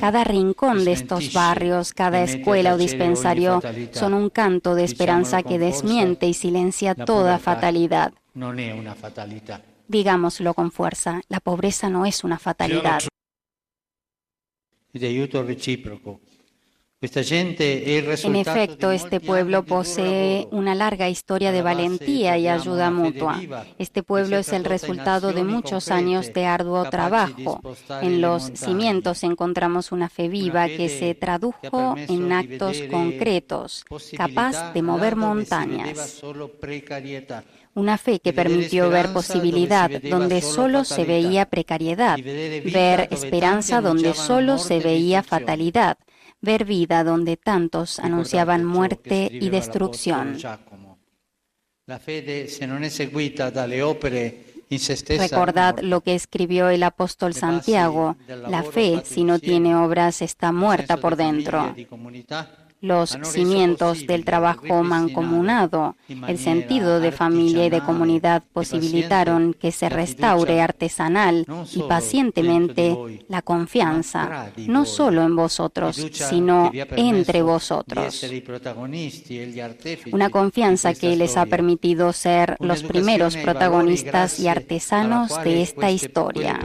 Cada 0.00 0.24
rincón 0.24 0.84
de 0.84 0.92
estos 0.92 1.32
barrios, 1.32 1.92
cada 1.92 2.22
escuela 2.24 2.74
o 2.74 2.76
dispensario 2.76 3.62
son 3.92 4.14
un 4.14 4.28
canto 4.28 4.74
de 4.74 4.82
esperanza 4.82 5.44
que 5.44 5.60
desmiente 5.60 6.26
y 6.26 6.34
silencia 6.34 6.96
toda 6.96 7.38
fatalidad. 7.38 8.12
Non 8.34 8.58
è 8.58 8.72
una 8.72 8.94
fatalità. 8.94 9.62
Digámoslo 9.86 10.52
con 10.54 10.72
fuerza, 10.72 11.20
la 11.28 11.38
pobreza 11.38 11.88
no 11.88 12.06
es 12.06 12.24
una 12.24 12.38
fatalidad. 12.38 13.02
En 17.02 18.36
efecto, 18.36 18.92
este 18.92 19.18
pueblo 19.18 19.64
posee 19.64 20.46
una 20.52 20.76
larga 20.76 21.08
historia 21.08 21.50
de 21.50 21.60
valentía 21.60 22.38
y 22.38 22.46
ayuda 22.46 22.92
mutua. 22.92 23.40
Este 23.76 24.04
pueblo 24.04 24.38
es 24.38 24.52
el 24.52 24.64
resultado 24.64 25.32
de 25.32 25.42
muchos 25.42 25.90
años 25.90 26.32
de 26.32 26.46
arduo 26.46 26.88
trabajo. 26.90 27.60
En 28.02 28.20
los 28.20 28.52
cimientos 28.54 29.24
encontramos 29.24 29.90
una 29.90 30.08
fe 30.08 30.28
viva 30.28 30.68
que 30.68 30.88
se 30.88 31.16
tradujo 31.16 31.96
en 31.96 32.32
actos 32.32 32.80
concretos, 32.88 33.84
capaz 34.16 34.72
de 34.72 34.82
mover 34.82 35.16
montañas. 35.16 36.22
Una 37.74 37.98
fe 37.98 38.20
que 38.20 38.32
permitió 38.32 38.90
ver 38.90 39.12
posibilidad 39.12 39.90
donde 39.90 40.40
solo 40.40 40.84
se 40.84 41.04
veía 41.04 41.46
precariedad, 41.46 42.16
ver 42.16 43.08
esperanza 43.10 43.80
donde 43.80 44.14
solo 44.14 44.58
se 44.58 44.78
veía 44.78 45.24
fatalidad, 45.24 45.96
ver 46.42 46.64
vida 46.64 47.04
donde 47.04 47.36
tantos 47.36 47.98
anunciaban 47.98 48.64
muerte 48.64 49.28
y 49.32 49.48
destrucción. 49.48 50.36
Recordad 55.08 55.78
lo 55.80 56.00
que 56.00 56.14
escribió 56.14 56.68
el 56.68 56.82
apóstol 56.82 57.34
Santiago, 57.34 58.16
la 58.26 58.62
fe 58.62 59.02
si 59.04 59.24
no 59.24 59.38
tiene 59.38 59.74
obras 59.76 60.22
está 60.22 60.52
muerta 60.52 60.96
por 60.96 61.16
dentro. 61.16 61.74
Los 62.82 63.16
cimientos 63.22 64.08
del 64.08 64.24
trabajo 64.24 64.82
mancomunado, 64.82 65.94
el 66.26 66.36
sentido 66.36 66.98
de 66.98 67.12
familia 67.12 67.66
y 67.66 67.70
de 67.70 67.80
comunidad 67.80 68.42
posibilitaron 68.52 69.54
que 69.54 69.70
se 69.70 69.88
restaure 69.88 70.60
artesanal 70.60 71.46
y 71.72 71.82
pacientemente 71.82 73.24
la 73.28 73.40
confianza, 73.42 74.50
no 74.66 74.84
solo 74.84 75.22
en 75.22 75.36
vosotros, 75.36 75.94
sino 76.12 76.72
entre 76.74 77.42
vosotros. 77.42 78.26
Una 80.10 80.30
confianza 80.30 80.92
que 80.92 81.14
les 81.14 81.36
ha 81.36 81.46
permitido 81.46 82.12
ser 82.12 82.56
los 82.58 82.82
primeros 82.82 83.36
protagonistas 83.36 84.40
y 84.40 84.48
artesanos 84.48 85.40
de 85.44 85.62
esta 85.62 85.88
historia. 85.88 86.58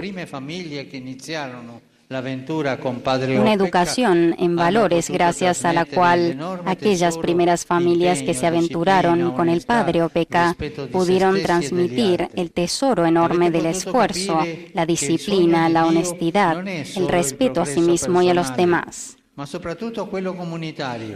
Una 2.09 3.53
educación 3.53 4.35
en 4.39 4.55
valores 4.55 5.09
gracias 5.09 5.65
a 5.65 5.73
la 5.73 5.83
cual 5.83 6.39
aquellas 6.65 7.17
primeras 7.17 7.65
familias 7.65 8.21
que 8.21 8.33
se 8.33 8.47
aventuraron 8.47 9.33
con 9.33 9.49
el 9.49 9.63
padre 9.63 10.01
Opeca 10.01 10.55
pudieron 10.89 11.41
transmitir 11.41 12.29
el 12.33 12.51
tesoro 12.51 13.05
enorme 13.05 13.51
del 13.51 13.65
esfuerzo, 13.65 14.39
la 14.73 14.85
disciplina, 14.85 15.67
la 15.67 15.85
honestidad, 15.85 16.65
el 16.65 17.09
respeto 17.09 17.59
a 17.59 17.65
sí 17.65 17.81
mismo 17.81 18.21
y 18.21 18.29
a 18.29 18.33
los 18.33 18.55
demás. 18.55 19.17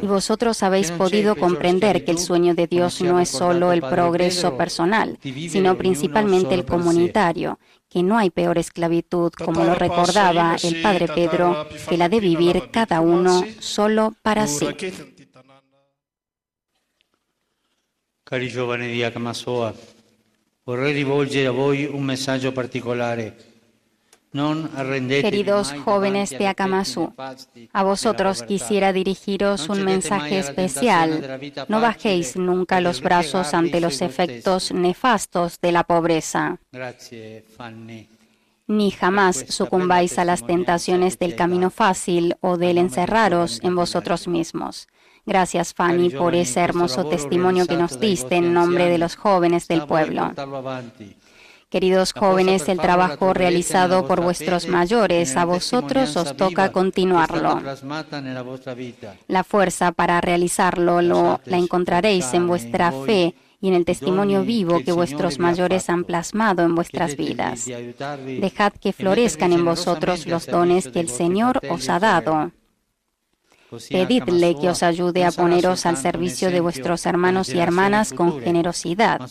Y 0.01 0.05
vosotros 0.05 0.61
habéis 0.61 0.91
podido 0.91 1.35
comprender 1.35 2.05
que 2.05 2.11
el 2.11 2.19
sueño 2.19 2.53
de 2.53 2.67
Dios 2.67 3.01
no 3.01 3.19
es 3.19 3.29
solo 3.29 3.71
el 3.71 3.81
progreso 3.81 4.57
personal, 4.57 5.17
sino 5.23 5.75
principalmente 5.75 6.53
el 6.53 6.65
comunitario, 6.65 7.57
que 7.91 8.03
no 8.03 8.17
hay 8.17 8.29
peor 8.29 8.57
esclavitud, 8.57 9.33
como 9.33 9.65
lo 9.65 9.75
recordaba 9.75 10.55
el 10.63 10.81
Padre 10.81 11.09
Pedro, 11.09 11.67
que 11.89 11.97
la 11.97 12.07
de 12.07 12.21
vivir 12.21 12.71
cada 12.71 13.01
uno 13.01 13.43
solo 13.59 14.15
para 14.21 14.47
sí. 14.47 14.65
Cari 18.23 18.47
giovani 18.47 18.87
di 18.87 19.03
Akamasoa, 19.03 19.75
vorrei 20.63 20.93
rivolgere 20.93 21.47
a 21.47 21.51
voi 21.51 21.83
un 21.83 22.05
messaggio 22.05 22.53
particolare. 22.53 23.50
Queridos 24.31 25.73
jóvenes 25.83 26.29
de 26.29 26.47
Akamasú, 26.47 27.13
a 27.73 27.83
vosotros 27.83 28.43
quisiera 28.43 28.93
dirigiros 28.93 29.67
un 29.67 29.83
mensaje 29.83 30.39
especial. 30.39 31.41
No 31.67 31.81
bajéis 31.81 32.37
nunca 32.37 32.79
los 32.79 33.01
brazos 33.01 33.53
ante 33.53 33.81
los 33.81 34.01
efectos 34.01 34.71
nefastos 34.71 35.59
de 35.61 35.73
la 35.73 35.83
pobreza. 35.83 36.59
Ni 38.67 38.91
jamás 38.91 39.45
sucumbáis 39.49 40.17
a 40.17 40.23
las 40.23 40.45
tentaciones 40.45 41.19
del 41.19 41.35
camino 41.35 41.69
fácil 41.69 42.37
o 42.39 42.55
del 42.55 42.77
encerraros 42.77 43.59
en 43.63 43.75
vosotros 43.75 44.29
mismos. 44.29 44.87
Gracias, 45.25 45.73
Fanny, 45.73 46.09
por 46.09 46.35
ese 46.35 46.61
hermoso 46.61 47.05
testimonio 47.05 47.67
que 47.67 47.75
nos 47.75 47.99
diste 47.99 48.35
en 48.37 48.53
nombre 48.53 48.85
de 48.85 48.97
los 48.97 49.17
jóvenes 49.17 49.67
del 49.67 49.85
pueblo. 49.85 50.31
Queridos 51.71 52.11
jóvenes, 52.11 52.67
el 52.67 52.79
trabajo 52.79 53.33
realizado 53.33 54.05
por 54.05 54.21
vuestros 54.21 54.67
mayores, 54.67 55.37
a 55.37 55.45
vosotros 55.45 56.17
os 56.17 56.35
toca 56.35 56.73
continuarlo. 56.73 57.61
La 59.29 59.45
fuerza 59.45 59.93
para 59.93 60.19
realizarlo 60.19 61.01
lo, 61.01 61.39
la 61.45 61.57
encontraréis 61.57 62.33
en 62.33 62.45
vuestra 62.45 62.91
fe 62.91 63.35
y 63.61 63.69
en 63.69 63.75
el 63.75 63.85
testimonio 63.85 64.43
vivo 64.43 64.81
que 64.83 64.91
vuestros 64.91 65.39
mayores 65.39 65.89
han 65.89 66.03
plasmado 66.03 66.63
en 66.63 66.75
vuestras 66.75 67.15
vidas. 67.15 67.65
Dejad 67.65 68.73
que 68.73 68.91
florezcan 68.91 69.53
en 69.53 69.63
vosotros 69.63 70.27
los 70.27 70.47
dones 70.47 70.89
que 70.89 70.99
el 70.99 71.07
Señor 71.07 71.61
os 71.69 71.87
ha 71.87 71.99
dado. 71.99 72.51
Pedidle 73.89 74.57
que 74.59 74.67
os 74.67 74.83
ayude 74.83 75.23
a 75.23 75.31
poneros 75.31 75.85
al 75.85 75.95
servicio 75.95 76.51
de 76.51 76.59
vuestros 76.59 77.05
hermanos 77.05 77.47
y 77.53 77.59
hermanas 77.59 78.11
con 78.11 78.41
generosidad. 78.41 79.21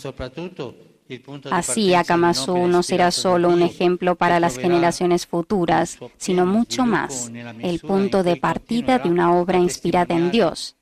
Así, 1.51 1.95
Akamatsu 1.95 2.67
no 2.67 2.83
será 2.83 3.11
solo 3.11 3.49
un 3.49 3.63
ejemplo 3.63 4.15
para 4.15 4.41
las 4.41 4.57
generaciones 4.57 5.27
futuras, 5.27 5.99
sino 6.17 6.47
mucho 6.47 6.87
más, 6.87 7.31
el 7.61 7.81
punto 7.81 8.23
de 8.23 8.37
partida 8.37 8.99
de 8.99 9.09
una 9.09 9.35
obra 9.35 9.59
inspirada 9.59 10.15
en 10.15 10.31
Dios, 10.31 10.77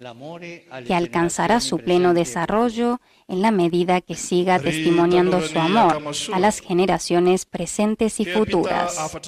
que 0.86 0.94
alcanzará 0.94 1.60
su 1.60 1.78
pleno 1.78 2.14
desarrollo 2.14 3.00
en 3.28 3.42
la 3.42 3.50
medida 3.50 4.00
que 4.00 4.14
siga 4.14 4.58
testimoniando 4.58 5.40
su 5.40 5.58
amor 5.58 6.02
a 6.32 6.38
las 6.38 6.60
generaciones 6.60 7.44
presentes 7.44 8.20
y 8.20 8.24
futuras. 8.24 9.18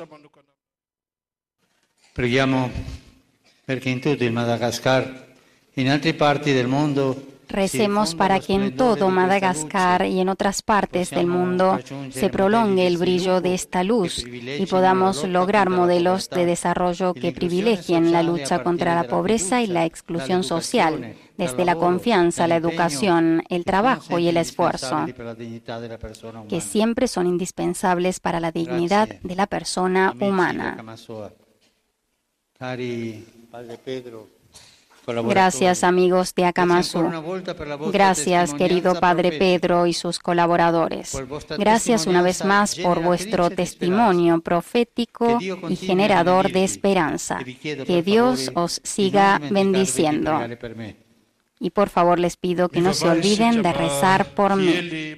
Preghiamo 2.12 2.70
perché 3.64 3.88
in 3.88 4.00
tutto 4.00 4.24
il 4.24 4.32
Madagascar, 4.32 5.28
in 5.74 5.88
altre 5.88 6.12
parti 6.14 6.52
del 6.52 6.66
mondo, 6.66 7.30
Recemos 7.50 8.14
para 8.14 8.38
que 8.40 8.54
en 8.54 8.76
todo 8.76 9.10
Madagascar 9.10 10.06
y 10.06 10.20
en 10.20 10.28
otras 10.28 10.62
partes 10.62 11.10
del 11.10 11.26
mundo 11.26 11.78
se 12.10 12.28
prolongue 12.28 12.86
el 12.86 12.96
brillo 12.96 13.40
de 13.40 13.54
esta 13.54 13.82
luz 13.82 14.24
y 14.24 14.66
podamos 14.66 15.24
lograr 15.24 15.68
modelos 15.68 16.30
de 16.30 16.46
desarrollo 16.46 17.12
que 17.14 17.32
privilegien 17.32 18.12
la 18.12 18.22
lucha 18.22 18.62
contra 18.62 18.94
la 18.94 19.04
pobreza 19.04 19.62
y 19.62 19.66
la 19.66 19.84
exclusión 19.84 20.44
social, 20.44 21.16
desde 21.36 21.64
la 21.64 21.74
confianza, 21.74 22.46
la 22.46 22.56
educación, 22.56 23.42
el 23.48 23.64
trabajo 23.64 24.18
y 24.18 24.28
el 24.28 24.36
esfuerzo, 24.36 25.06
que 26.48 26.60
siempre 26.60 27.08
son 27.08 27.26
indispensables 27.26 28.20
para 28.20 28.40
la 28.40 28.52
dignidad 28.52 29.08
de 29.22 29.34
la 29.34 29.46
persona 29.46 30.14
humana. 30.20 30.76
Gracias 35.29 35.85
amigos 35.85 36.35
de 36.35 36.44
Akamatsu. 36.44 37.11
Gracias 37.92 38.55
querido 38.55 38.99
Padre 39.01 39.33
Pedro 39.33 39.87
y 39.87 39.92
sus 39.92 40.18
colaboradores. 40.18 41.16
Gracias 41.59 42.07
una 42.07 42.23
vez 42.23 42.44
más 42.44 42.77
por 42.77 43.03
vuestro 43.03 43.51
testimonio 43.51 44.40
profético 44.40 45.38
y 45.68 45.77
generador 45.77 46.53
de 46.53 46.64
esperanza. 46.64 47.38
Que 47.62 48.03
Dios 48.03 48.51
os 48.55 48.81
siga 48.85 49.40
bendiciendo. 49.51 50.40
Y 51.59 51.70
por 51.70 51.90
favor 51.90 52.18
les 52.18 52.37
pido 52.37 52.68
que 52.68 52.81
no 52.81 52.94
se 52.94 53.09
olviden 53.09 53.62
de 53.62 53.73
rezar 53.73 54.35
por 54.35 54.57
mí. 54.57 55.16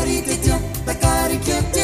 Bakariketio, 0.00 0.56
bakariketio 0.86 1.79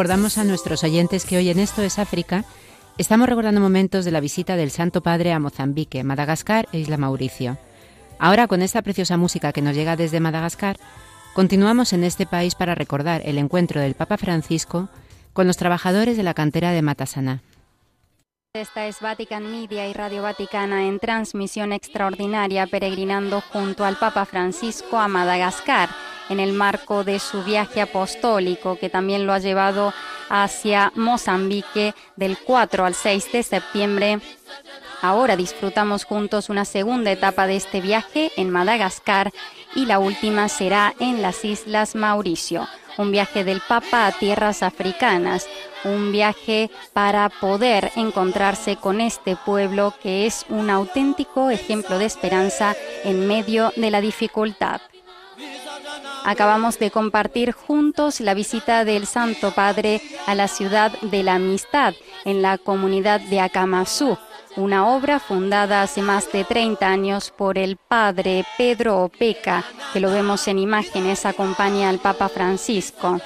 Recordamos 0.00 0.38
a 0.38 0.44
nuestros 0.44 0.82
oyentes 0.82 1.26
que 1.26 1.36
hoy 1.36 1.50
en 1.50 1.58
Esto 1.58 1.82
es 1.82 1.98
África 1.98 2.46
estamos 2.96 3.28
recordando 3.28 3.60
momentos 3.60 4.06
de 4.06 4.10
la 4.10 4.20
visita 4.20 4.56
del 4.56 4.70
Santo 4.70 5.02
Padre 5.02 5.30
a 5.30 5.38
Mozambique, 5.38 6.04
Madagascar 6.04 6.66
e 6.72 6.78
Isla 6.78 6.96
Mauricio. 6.96 7.58
Ahora, 8.18 8.46
con 8.46 8.62
esta 8.62 8.80
preciosa 8.80 9.18
música 9.18 9.52
que 9.52 9.60
nos 9.60 9.76
llega 9.76 9.96
desde 9.96 10.18
Madagascar, 10.18 10.78
continuamos 11.34 11.92
en 11.92 12.04
este 12.04 12.24
país 12.24 12.54
para 12.54 12.74
recordar 12.74 13.20
el 13.26 13.36
encuentro 13.36 13.82
del 13.82 13.92
Papa 13.92 14.16
Francisco 14.16 14.88
con 15.34 15.46
los 15.46 15.58
trabajadores 15.58 16.16
de 16.16 16.22
la 16.22 16.32
cantera 16.32 16.70
de 16.70 16.80
Matasana. 16.80 17.42
Esta 18.52 18.88
es 18.88 19.00
Vatican 19.00 19.48
Media 19.48 19.86
y 19.86 19.92
Radio 19.92 20.22
Vaticana 20.22 20.88
en 20.88 20.98
transmisión 20.98 21.72
extraordinaria 21.72 22.66
peregrinando 22.66 23.40
junto 23.40 23.84
al 23.84 23.96
Papa 23.96 24.24
Francisco 24.24 24.98
a 24.98 25.06
Madagascar 25.06 25.88
en 26.28 26.40
el 26.40 26.52
marco 26.52 27.04
de 27.04 27.20
su 27.20 27.44
viaje 27.44 27.80
apostólico 27.80 28.76
que 28.76 28.90
también 28.90 29.24
lo 29.24 29.32
ha 29.32 29.38
llevado 29.38 29.94
hacia 30.28 30.90
Mozambique 30.96 31.94
del 32.16 32.38
4 32.38 32.86
al 32.86 32.94
6 32.94 33.30
de 33.30 33.42
septiembre. 33.44 34.20
Ahora 35.02 35.36
disfrutamos 35.36 36.04
juntos 36.04 36.50
una 36.50 36.64
segunda 36.64 37.10
etapa 37.10 37.46
de 37.46 37.56
este 37.56 37.80
viaje 37.80 38.30
en 38.36 38.50
Madagascar 38.50 39.32
y 39.74 39.86
la 39.86 39.98
última 39.98 40.48
será 40.48 40.94
en 41.00 41.22
las 41.22 41.44
Islas 41.44 41.94
Mauricio 41.94 42.68
un 42.98 43.10
viaje 43.12 43.44
del 43.44 43.62
Papa 43.66 44.06
a 44.06 44.12
tierras 44.12 44.62
africanas, 44.62 45.48
un 45.84 46.12
viaje 46.12 46.70
para 46.92 47.28
poder 47.28 47.90
encontrarse 47.96 48.76
con 48.76 49.00
este 49.00 49.36
pueblo 49.36 49.94
que 50.02 50.26
es 50.26 50.44
un 50.50 50.68
auténtico 50.68 51.50
ejemplo 51.50 51.98
de 51.98 52.04
esperanza 52.04 52.76
en 53.04 53.26
medio 53.26 53.72
de 53.76 53.90
la 53.90 54.00
dificultad. 54.00 54.82
Acabamos 56.24 56.78
de 56.78 56.90
compartir 56.90 57.52
juntos 57.52 58.20
la 58.20 58.34
visita 58.34 58.84
del 58.84 59.06
Santo 59.06 59.52
Padre 59.52 60.02
a 60.26 60.34
la 60.34 60.48
ciudad 60.48 60.92
de 61.00 61.22
la 61.22 61.36
amistad 61.36 61.94
en 62.26 62.42
la 62.42 62.58
comunidad 62.58 63.20
de 63.20 63.40
Akamatsu, 63.40 64.18
una 64.56 64.88
obra 64.88 65.20
fundada 65.20 65.82
hace 65.82 66.02
más 66.02 66.30
de 66.32 66.44
30 66.44 66.86
años 66.86 67.30
por 67.30 67.58
el 67.58 67.76
padre 67.76 68.44
Pedro 68.58 69.02
Opeca, 69.02 69.64
que 69.92 70.00
lo 70.00 70.10
vemos 70.10 70.48
en 70.48 70.58
imágenes, 70.58 71.24
acompaña 71.26 71.88
al 71.88 71.98
Papa 71.98 72.28
Francisco, 72.28 73.20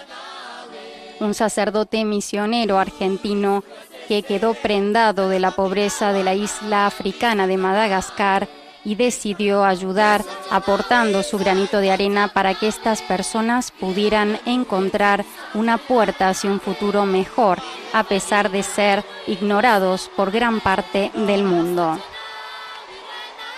un 1.21 1.35
sacerdote 1.35 2.05
misionero 2.05 2.79
argentino 2.79 3.65
que 4.09 4.23
quedó 4.23 4.55
prendado 4.55 5.29
de 5.29 5.41
la 5.41 5.53
pobreza 5.53 6.13
de 6.13 6.25
la 6.25 6.35
isla 6.35 6.87
africana 6.87 7.47
de 7.47 7.57
Madagascar 7.57 8.49
y 8.85 8.95
decidió 8.95 9.65
ayudar 9.65 10.25
aportando 10.51 11.23
su 11.23 11.39
granito 11.39 11.79
de 11.79 11.91
arena 11.91 12.29
para 12.29 12.55
que 12.55 12.69
estas 12.69 13.03
personas 13.03 13.71
pudieran 13.71 14.39
encontrar 14.47 15.25
una 15.55 15.79
puerta 15.79 16.29
hacia 16.29 16.51
un 16.51 16.61
futuro 16.61 17.07
mejor, 17.07 17.59
a 17.93 18.05
pesar 18.05 18.51
de 18.51 18.63
ser 18.63 19.05
ignorados 19.27 20.11
por 20.17 20.31
gran 20.31 20.61
parte 20.61 21.11
del 21.15 21.45
mundo. 21.45 21.99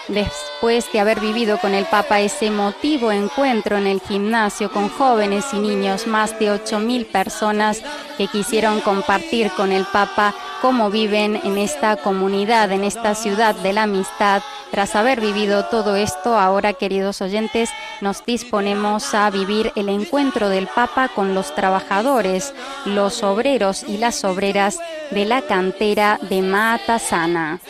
Después 0.08 0.90
de 0.92 1.00
haber 1.00 1.18
vivido 1.18 1.58
con 1.58 1.74
el 1.74 1.84
Papa 1.84 2.20
ese 2.20 2.46
emotivo 2.46 3.10
encuentro 3.10 3.76
en 3.76 3.88
el 3.88 4.00
gimnasio 4.00 4.70
con 4.70 4.88
jóvenes 4.88 5.46
y 5.52 5.58
niños, 5.58 6.06
más 6.06 6.38
de 6.38 6.46
8.000 6.46 7.06
personas 7.06 7.82
que 8.16 8.28
quisieron 8.28 8.80
compartir 8.80 9.50
con 9.50 9.72
el 9.72 9.84
Papa 9.84 10.32
cómo 10.62 10.90
viven 10.90 11.40
en 11.42 11.58
esta 11.58 11.96
comunidad, 11.96 12.70
en 12.70 12.84
esta 12.84 13.16
ciudad 13.16 13.56
de 13.56 13.72
la 13.72 13.82
amistad. 13.82 14.42
Tras 14.70 14.94
haber 14.94 15.20
vivido 15.20 15.64
todo 15.66 15.96
esto, 15.96 16.38
ahora, 16.38 16.72
queridos 16.72 17.20
oyentes, 17.20 17.70
nos 18.00 18.24
disponemos 18.24 19.12
a 19.12 19.28
vivir 19.30 19.72
el 19.74 19.88
encuentro 19.88 20.48
del 20.48 20.68
Papa 20.68 21.08
con 21.08 21.34
los 21.34 21.52
trabajadores, 21.56 22.54
los 22.84 23.24
obreros 23.24 23.82
y 23.82 23.96
las 23.96 24.24
obreras 24.24 24.78
de 25.10 25.24
la 25.24 25.42
cantera 25.42 26.20
de 26.22 26.42
Matasana 26.42 27.60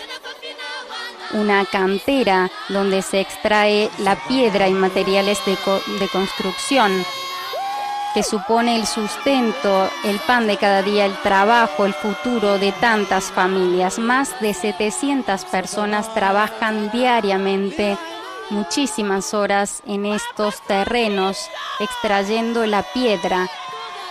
una 1.36 1.64
cantera 1.66 2.50
donde 2.68 3.02
se 3.02 3.20
extrae 3.20 3.90
la 3.98 4.16
piedra 4.26 4.68
y 4.68 4.72
materiales 4.72 5.38
de, 5.44 5.56
de, 6.00 6.08
construcción, 6.08 7.04
que 8.14 8.22
supone 8.22 8.76
el 8.76 8.86
sustento, 8.86 9.90
el 10.04 10.18
pan 10.20 10.46
de 10.46 10.56
cada 10.56 10.82
día, 10.82 11.04
el 11.04 11.16
trabajo, 11.18 11.84
el 11.84 11.92
futuro 11.92 12.58
de 12.58 12.72
tantas 12.72 13.30
familias. 13.30 13.98
Más 13.98 14.40
de 14.40 14.54
700 14.54 15.44
personas 15.44 16.12
trabajan 16.14 16.90
diariamente 16.90 17.98
muchísimas 18.48 19.34
horas 19.34 19.82
en 19.86 20.06
estos 20.06 20.62
terrenos, 20.62 21.50
extrayendo 21.80 22.64
la 22.64 22.82
piedra, 22.82 23.48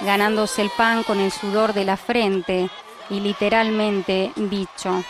ganándose 0.02 0.62
el 0.62 0.70
pan 0.78 1.04
con 1.04 1.20
el 1.20 1.32
sudor 1.32 1.74
de 1.74 1.86
la 1.86 1.98
frente 1.98 2.70
y 3.10 3.20
literalmente 3.20 4.32
dicho 4.36 5.04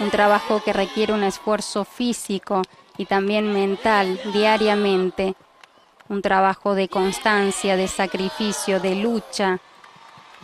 un 0.00 0.10
trabajo 0.10 0.62
que 0.64 0.72
requiere 0.72 1.12
un 1.12 1.22
esfuerzo 1.22 1.84
físico 1.84 2.62
y 2.96 3.04
también 3.06 3.52
mental 3.52 4.20
diariamente, 4.32 5.34
un 6.08 6.22
trabajo 6.22 6.74
de 6.74 6.88
constancia, 6.88 7.76
de 7.76 7.86
sacrificio, 7.86 8.80
de 8.80 8.96
lucha, 8.96 9.60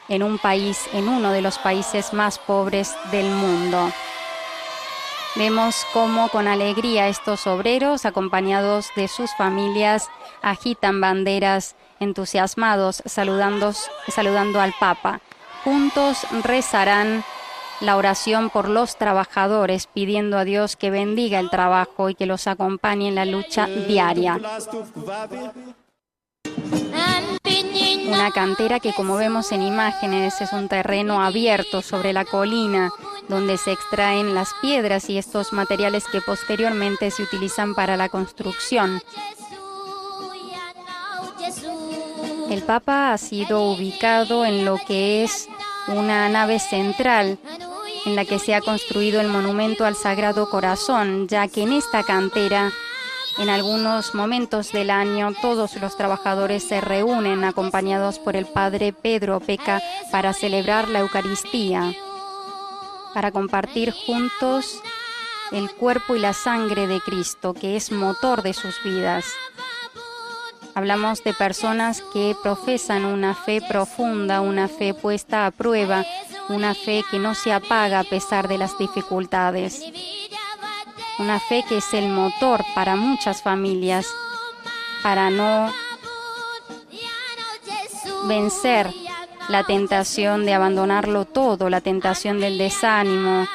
en 0.08 0.22
un 0.22 0.38
país, 0.38 0.86
en 0.92 1.08
uno 1.08 1.32
de 1.32 1.42
los 1.42 1.58
países 1.58 2.12
más 2.12 2.38
pobres 2.38 2.94
del 3.10 3.28
mundo. 3.28 3.90
Vemos 5.34 5.84
cómo 5.92 6.28
con 6.28 6.48
alegría 6.48 7.08
estos 7.08 7.46
obreros, 7.46 8.06
acompañados 8.06 8.88
de 8.94 9.08
sus 9.08 9.34
familias, 9.36 10.08
agitan 10.40 11.00
banderas 11.00 11.76
entusiasmados 12.00 13.02
saludando, 13.04 13.72
saludando 14.08 14.60
al 14.60 14.72
Papa. 14.78 15.20
Juntos 15.64 16.26
rezarán 16.44 17.24
la 17.80 17.96
oración 17.96 18.50
por 18.50 18.68
los 18.68 18.96
trabajadores, 18.96 19.86
pidiendo 19.86 20.38
a 20.38 20.44
Dios 20.44 20.76
que 20.76 20.90
bendiga 20.90 21.38
el 21.38 21.50
trabajo 21.50 22.10
y 22.10 22.14
que 22.14 22.26
los 22.26 22.46
acompañe 22.46 23.08
en 23.08 23.14
la 23.14 23.24
lucha 23.24 23.66
diaria. 23.66 24.40
Una 28.08 28.30
cantera 28.30 28.80
que 28.80 28.94
como 28.94 29.16
vemos 29.16 29.52
en 29.52 29.62
imágenes 29.62 30.40
es 30.40 30.52
un 30.52 30.68
terreno 30.68 31.22
abierto 31.22 31.82
sobre 31.82 32.12
la 32.12 32.24
colina 32.24 32.90
donde 33.28 33.58
se 33.58 33.72
extraen 33.72 34.34
las 34.34 34.54
piedras 34.62 35.10
y 35.10 35.18
estos 35.18 35.52
materiales 35.52 36.04
que 36.10 36.20
posteriormente 36.20 37.10
se 37.10 37.24
utilizan 37.24 37.74
para 37.74 37.96
la 37.96 38.08
construcción. 38.08 39.02
El 42.50 42.62
Papa 42.62 43.12
ha 43.12 43.18
sido 43.18 43.62
ubicado 43.72 44.44
en 44.44 44.64
lo 44.64 44.76
que 44.86 45.24
es 45.24 45.48
una 45.88 46.28
nave 46.28 46.58
central 46.58 47.38
en 48.04 48.16
la 48.16 48.24
que 48.24 48.38
se 48.38 48.54
ha 48.54 48.60
construido 48.60 49.20
el 49.20 49.28
monumento 49.28 49.84
al 49.84 49.96
Sagrado 49.96 50.48
Corazón, 50.48 51.28
ya 51.28 51.48
que 51.48 51.62
en 51.62 51.72
esta 51.72 52.02
cantera 52.02 52.72
en 53.38 53.50
algunos 53.50 54.14
momentos 54.14 54.72
del 54.72 54.90
año 54.90 55.34
todos 55.42 55.76
los 55.76 55.96
trabajadores 55.96 56.66
se 56.66 56.80
reúnen 56.80 57.44
acompañados 57.44 58.18
por 58.18 58.34
el 58.34 58.46
Padre 58.46 58.92
Pedro 58.92 59.40
Peca 59.40 59.82
para 60.10 60.32
celebrar 60.32 60.88
la 60.88 61.00
Eucaristía, 61.00 61.92
para 63.12 63.32
compartir 63.32 63.92
juntos 63.92 64.80
el 65.52 65.70
cuerpo 65.70 66.16
y 66.16 66.18
la 66.18 66.32
sangre 66.32 66.86
de 66.86 67.00
Cristo, 67.00 67.52
que 67.54 67.76
es 67.76 67.92
motor 67.92 68.42
de 68.42 68.54
sus 68.54 68.82
vidas. 68.82 69.26
Hablamos 70.76 71.24
de 71.24 71.32
personas 71.32 72.02
que 72.12 72.36
profesan 72.42 73.06
una 73.06 73.34
fe 73.34 73.62
profunda, 73.66 74.42
una 74.42 74.68
fe 74.68 74.92
puesta 74.92 75.46
a 75.46 75.50
prueba, 75.50 76.04
una 76.50 76.74
fe 76.74 77.02
que 77.10 77.18
no 77.18 77.34
se 77.34 77.50
apaga 77.50 78.00
a 78.00 78.04
pesar 78.04 78.46
de 78.46 78.58
las 78.58 78.76
dificultades. 78.76 79.82
Una 81.18 81.40
fe 81.40 81.64
que 81.66 81.78
es 81.78 81.94
el 81.94 82.10
motor 82.10 82.62
para 82.74 82.94
muchas 82.94 83.40
familias 83.40 84.06
para 85.02 85.30
no 85.30 85.72
vencer 88.28 88.92
la 89.48 89.64
tentación 89.64 90.44
de 90.44 90.52
abandonarlo 90.52 91.24
todo, 91.24 91.70
la 91.70 91.80
tentación 91.80 92.38
del 92.38 92.58
desánimo, 92.58 93.48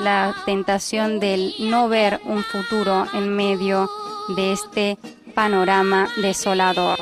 la 0.00 0.34
tentación 0.46 1.20
del 1.20 1.54
no 1.60 1.88
ver 1.88 2.20
un 2.24 2.42
futuro 2.42 3.06
en 3.14 3.36
medio 3.36 3.88
de 4.34 4.52
este 4.52 4.98
panorama 5.32 6.08
desolador. 6.16 6.98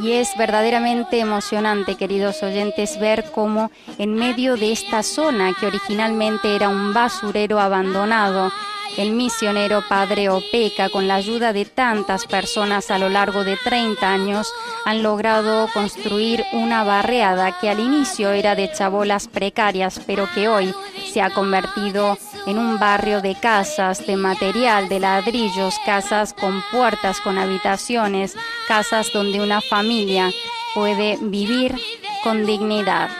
Y 0.00 0.12
es 0.12 0.36
verdaderamente 0.36 1.20
emocionante, 1.20 1.96
queridos 1.96 2.42
oyentes, 2.42 2.98
ver 2.98 3.30
cómo 3.32 3.70
en 3.98 4.14
medio 4.14 4.56
de 4.56 4.72
esta 4.72 5.02
zona 5.02 5.54
que 5.58 5.66
originalmente 5.66 6.56
era 6.56 6.68
un 6.68 6.92
basurero 6.92 7.60
abandonado, 7.60 8.52
el 8.96 9.10
misionero 9.10 9.82
Padre 9.88 10.28
Opeca, 10.28 10.88
con 10.88 11.08
la 11.08 11.16
ayuda 11.16 11.52
de 11.52 11.64
tantas 11.64 12.26
personas 12.26 12.90
a 12.90 12.98
lo 12.98 13.08
largo 13.08 13.44
de 13.44 13.56
30 13.56 14.08
años, 14.08 14.52
han 14.84 15.02
logrado 15.02 15.68
construir 15.72 16.44
una 16.52 16.84
barreada 16.84 17.58
que 17.58 17.70
al 17.70 17.80
inicio 17.80 18.30
era 18.30 18.54
de 18.54 18.70
chabolas 18.72 19.26
precarias, 19.26 20.00
pero 20.06 20.28
que 20.32 20.48
hoy 20.48 20.74
se 21.14 21.22
ha 21.22 21.30
convertido 21.30 22.18
en 22.44 22.58
un 22.58 22.80
barrio 22.80 23.20
de 23.20 23.36
casas, 23.36 24.04
de 24.04 24.16
material, 24.16 24.88
de 24.88 24.98
ladrillos, 24.98 25.76
casas 25.86 26.34
con 26.34 26.60
puertas, 26.72 27.20
con 27.20 27.38
habitaciones, 27.38 28.34
casas 28.66 29.12
donde 29.12 29.40
una 29.40 29.60
familia 29.60 30.32
puede 30.74 31.16
vivir 31.20 31.76
con 32.24 32.44
dignidad. 32.44 33.10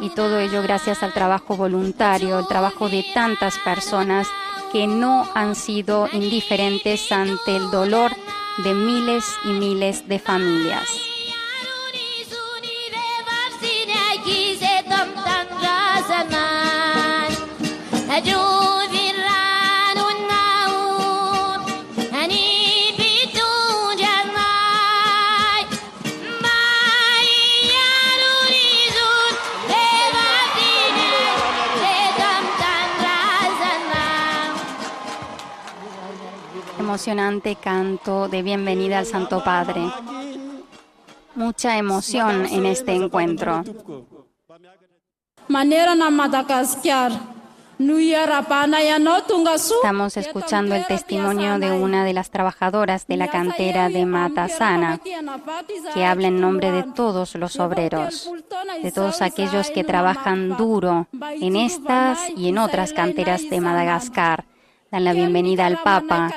Y 0.00 0.10
todo 0.10 0.38
ello 0.38 0.62
gracias 0.62 1.02
al 1.02 1.12
trabajo 1.12 1.56
voluntario, 1.56 2.38
el 2.38 2.46
trabajo 2.46 2.88
de 2.88 3.04
tantas 3.12 3.58
personas 3.58 4.28
que 4.70 4.86
no 4.86 5.28
han 5.34 5.56
sido 5.56 6.08
indiferentes 6.12 7.10
ante 7.10 7.56
el 7.56 7.68
dolor 7.72 8.12
de 8.58 8.74
miles 8.74 9.24
y 9.44 9.48
miles 9.48 10.06
de 10.06 10.20
familias. 10.20 11.05
Emocionante 36.96 37.56
canto 37.56 38.26
de 38.26 38.42
bienvenida 38.42 38.98
al 38.98 39.04
Santo 39.04 39.44
Padre. 39.44 39.82
Mucha 41.34 41.76
emoción 41.76 42.46
en 42.46 42.64
este 42.64 42.94
encuentro. 42.94 43.62
Estamos 49.76 50.16
escuchando 50.16 50.74
el 50.74 50.86
testimonio 50.86 51.58
de 51.58 51.72
una 51.72 52.04
de 52.04 52.14
las 52.14 52.30
trabajadoras 52.30 53.06
de 53.06 53.18
la 53.18 53.28
cantera 53.28 53.90
de 53.90 54.06
Matasana, 54.06 54.98
que 55.92 56.04
habla 56.04 56.28
en 56.28 56.40
nombre 56.40 56.72
de 56.72 56.84
todos 56.84 57.34
los 57.34 57.60
obreros, 57.60 58.30
de 58.82 58.92
todos 58.92 59.20
aquellos 59.20 59.70
que 59.70 59.84
trabajan 59.84 60.56
duro 60.56 61.06
en 61.40 61.56
estas 61.56 62.18
y 62.34 62.48
en 62.48 62.58
otras 62.58 62.94
canteras 62.94 63.48
de 63.50 63.60
Madagascar. 63.60 64.46
Dan 64.90 65.04
la 65.04 65.12
bienvenida 65.12 65.66
al 65.66 65.82
Papa 65.82 66.32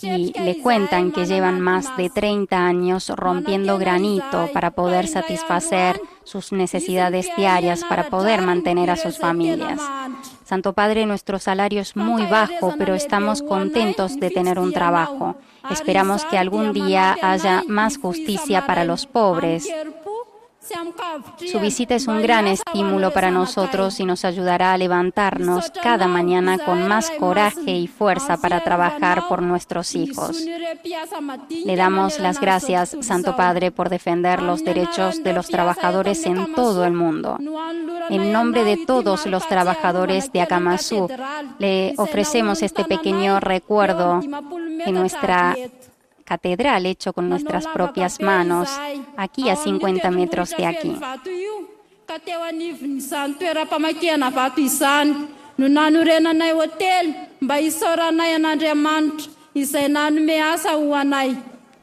y 0.00 0.32
le 0.38 0.58
cuentan 0.60 1.12
que 1.12 1.26
llevan 1.26 1.60
más 1.60 1.96
de 1.96 2.10
30 2.10 2.56
años 2.56 3.08
rompiendo 3.08 3.78
granito 3.78 4.50
para 4.52 4.72
poder 4.72 5.08
satisfacer 5.08 6.00
sus 6.24 6.52
necesidades 6.52 7.28
diarias, 7.36 7.84
para 7.84 8.08
poder 8.08 8.42
mantener 8.42 8.90
a 8.90 8.96
sus 8.96 9.18
familias. 9.18 9.80
Santo 10.44 10.74
Padre, 10.74 11.06
nuestro 11.06 11.38
salario 11.38 11.80
es 11.80 11.96
muy 11.96 12.26
bajo, 12.26 12.74
pero 12.76 12.94
estamos 12.94 13.42
contentos 13.42 14.20
de 14.20 14.30
tener 14.30 14.58
un 14.58 14.72
trabajo. 14.72 15.36
Esperamos 15.70 16.24
que 16.26 16.36
algún 16.36 16.74
día 16.74 17.16
haya 17.22 17.62
más 17.66 17.96
justicia 17.96 18.66
para 18.66 18.84
los 18.84 19.06
pobres, 19.06 19.66
su 21.50 21.60
visita 21.60 21.94
es 21.94 22.06
un 22.06 22.22
gran 22.22 22.46
estímulo 22.46 23.12
para 23.12 23.30
nosotros 23.30 24.00
y 24.00 24.04
nos 24.04 24.24
ayudará 24.24 24.72
a 24.72 24.78
levantarnos 24.78 25.70
cada 25.82 26.06
mañana 26.06 26.58
con 26.58 26.88
más 26.88 27.10
coraje 27.10 27.72
y 27.72 27.86
fuerza 27.86 28.36
para 28.38 28.62
trabajar 28.62 29.28
por 29.28 29.42
nuestros 29.42 29.94
hijos. 29.94 30.44
Le 31.50 31.76
damos 31.76 32.18
las 32.18 32.40
gracias, 32.40 32.96
Santo 33.00 33.36
Padre, 33.36 33.70
por 33.70 33.88
defender 33.88 34.42
los 34.42 34.64
derechos 34.64 35.22
de 35.22 35.32
los 35.32 35.48
trabajadores 35.48 36.24
en 36.26 36.54
todo 36.54 36.84
el 36.84 36.92
mundo. 36.92 37.38
En 38.10 38.32
nombre 38.32 38.64
de 38.64 38.78
todos 38.86 39.26
los 39.26 39.46
trabajadores 39.48 40.32
de 40.32 40.40
Akamasú, 40.40 41.08
le 41.58 41.94
ofrecemos 41.96 42.62
este 42.62 42.84
pequeño 42.84 43.40
recuerdo 43.40 44.20
en 44.22 44.94
nuestra 44.94 45.56
catedral 46.24 46.86
hecho 46.86 47.12
con 47.12 47.28
nuestras 47.28 47.66
propias 47.68 48.20
manos, 48.20 48.70
aquí 49.16 49.50
a 49.50 49.56
50 49.56 50.10
metros 50.10 50.50
de 50.56 50.66
aquí. 50.66 50.96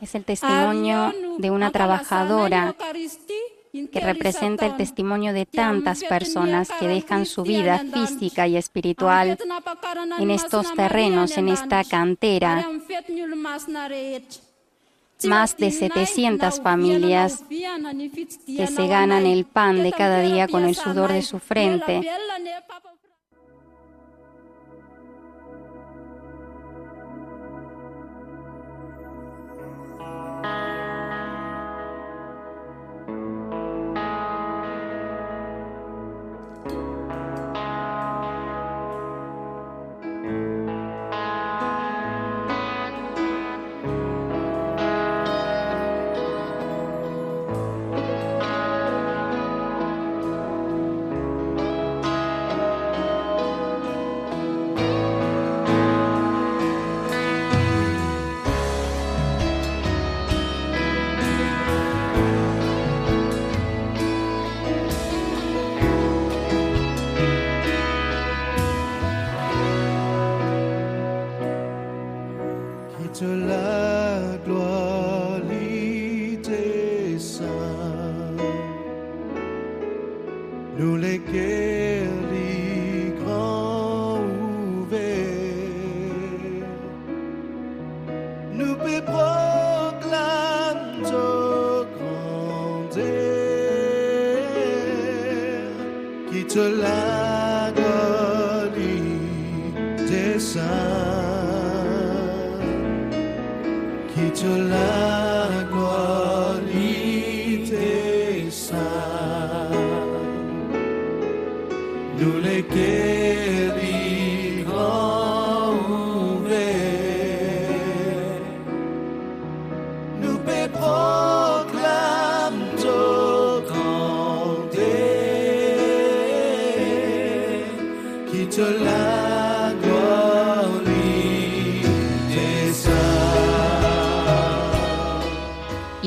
Es 0.01 0.15
el 0.15 0.25
testimonio 0.25 1.13
de 1.37 1.51
una 1.51 1.71
trabajadora 1.71 2.75
que 3.71 3.99
representa 3.99 4.65
el 4.65 4.75
testimonio 4.75 5.33
de 5.33 5.45
tantas 5.45 6.03
personas 6.03 6.69
que 6.79 6.87
dejan 6.87 7.25
su 7.25 7.43
vida 7.43 7.79
física 7.79 8.47
y 8.47 8.57
espiritual 8.57 9.37
en 10.19 10.31
estos 10.31 10.73
terrenos, 10.73 11.37
en 11.37 11.49
esta 11.49 11.83
cantera. 11.83 12.67
Más 15.23 15.55
de 15.55 15.71
700 15.71 16.61
familias 16.61 17.43
que 18.45 18.67
se 18.67 18.87
ganan 18.87 19.25
el 19.25 19.45
pan 19.45 19.83
de 19.83 19.91
cada 19.91 20.21
día 20.21 20.47
con 20.47 20.65
el 20.65 20.75
sudor 20.75 21.13
de 21.13 21.21
su 21.21 21.39
frente. 21.39 22.01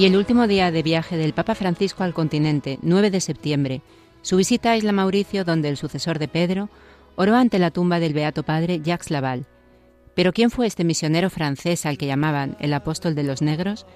Y 0.05 0.09
el 0.09 0.19
último 0.19 0.47
día 0.47 0.71
de 0.71 0.83
viaje 0.83 1.17
del 1.17 1.33
Papa 1.33 1.55
Francisco 1.55 2.05
al 2.05 2.13
continente, 2.13 2.79
9 2.83 3.11
de 3.11 3.23
septiembre, 3.23 3.81
su 4.21 4.37
visita 4.37 4.73
a 4.73 4.77
Isla 4.77 4.93
Mauricio, 4.93 5.47
donde 5.47 5.71
el 5.71 5.79
sucesor 5.79 6.19
de 6.19 6.29
Pedro 6.29 6.69
oró 7.17 7.37
ante 7.37 7.59
la 7.59 7.71
tumba 7.71 8.01
del 8.01 8.13
Beato 8.13 8.43
Padre 8.43 8.83
Jacques 8.83 9.11
Laval. 9.11 9.47
Pero 10.15 10.35
¿quién 10.35 10.51
fue 10.51 10.67
este 10.67 10.85
misionero 10.85 11.31
francés 11.31 11.87
al 11.87 11.97
que 11.97 12.07
llamaban 12.07 12.55
el 12.61 12.75
apóstol 12.75 13.15
de 13.15 13.23
los 13.23 13.41
negros? 13.41 13.87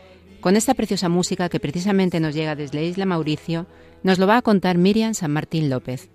Con 0.40 0.56
esta 0.56 0.72
preciosa 0.72 1.11
música 1.11 1.50
que 1.50 1.61
precisamente 1.61 2.20
nos 2.20 2.34
llega 2.34 2.56
desde 2.56 2.84
Isla 2.84 3.04
Mauricio, 3.04 3.66
nos 4.02 4.18
lo 4.18 4.26
va 4.26 4.38
a 4.38 4.42
contar 4.42 4.78
Miriam 4.78 5.12
San 5.12 5.32
Martín 5.32 5.68
López. 5.68 6.09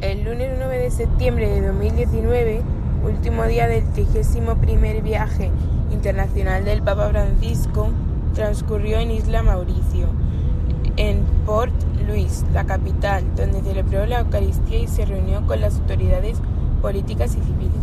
El 0.00 0.24
lunes 0.24 0.52
9 0.56 0.78
de 0.78 0.90
septiembre 0.90 1.50
de 1.50 1.66
2019, 1.66 2.62
último 3.04 3.44
día 3.44 3.68
del 3.68 3.84
31 3.92 5.02
viaje 5.02 5.50
internacional 5.92 6.64
del 6.64 6.82
Papa 6.82 7.10
Francisco, 7.10 7.92
transcurrió 8.34 8.98
en 8.98 9.10
Isla 9.10 9.42
Mauricio, 9.42 10.08
en 10.96 11.24
Port 11.46 11.72
Louis, 12.06 12.44
la 12.52 12.64
capital, 12.64 13.24
donde 13.36 13.60
celebró 13.62 14.06
la 14.06 14.20
Eucaristía 14.20 14.78
y 14.78 14.88
se 14.88 15.04
reunió 15.04 15.46
con 15.46 15.60
las 15.60 15.76
autoridades 15.76 16.38
políticas 16.82 17.36
y 17.36 17.40
civiles. 17.40 17.82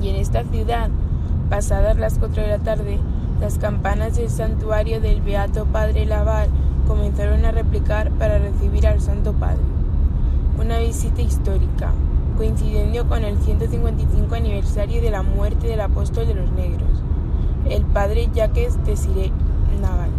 Y 0.00 0.08
en 0.08 0.16
esta 0.16 0.42
ciudad, 0.44 0.90
pasadas 1.48 1.96
las 1.98 2.18
4 2.18 2.42
de 2.42 2.48
la 2.48 2.58
tarde, 2.58 2.98
las 3.40 3.58
campanas 3.58 4.16
del 4.16 4.30
santuario 4.30 5.00
del 5.00 5.20
Beato 5.20 5.66
Padre 5.66 6.06
Laval 6.06 6.48
comenzaron 6.86 7.44
a 7.44 7.52
replicar 7.52 8.10
para 8.12 8.38
recibir 8.38 8.86
al 8.86 9.00
Santo 9.00 9.32
Padre. 9.32 9.62
Una 10.58 10.78
visita 10.78 11.22
histórica, 11.22 11.92
coincidiendo 12.36 13.06
con 13.08 13.24
el 13.24 13.38
155 13.38 14.34
aniversario 14.34 15.00
de 15.00 15.10
la 15.10 15.22
muerte 15.22 15.66
del 15.66 15.80
apóstol 15.80 16.26
de 16.26 16.34
los 16.34 16.50
negros, 16.52 17.01
el 17.68 17.84
padre 17.84 18.28
Jacques 18.34 18.82
Desiré 18.84 19.30
Naval, 19.80 20.10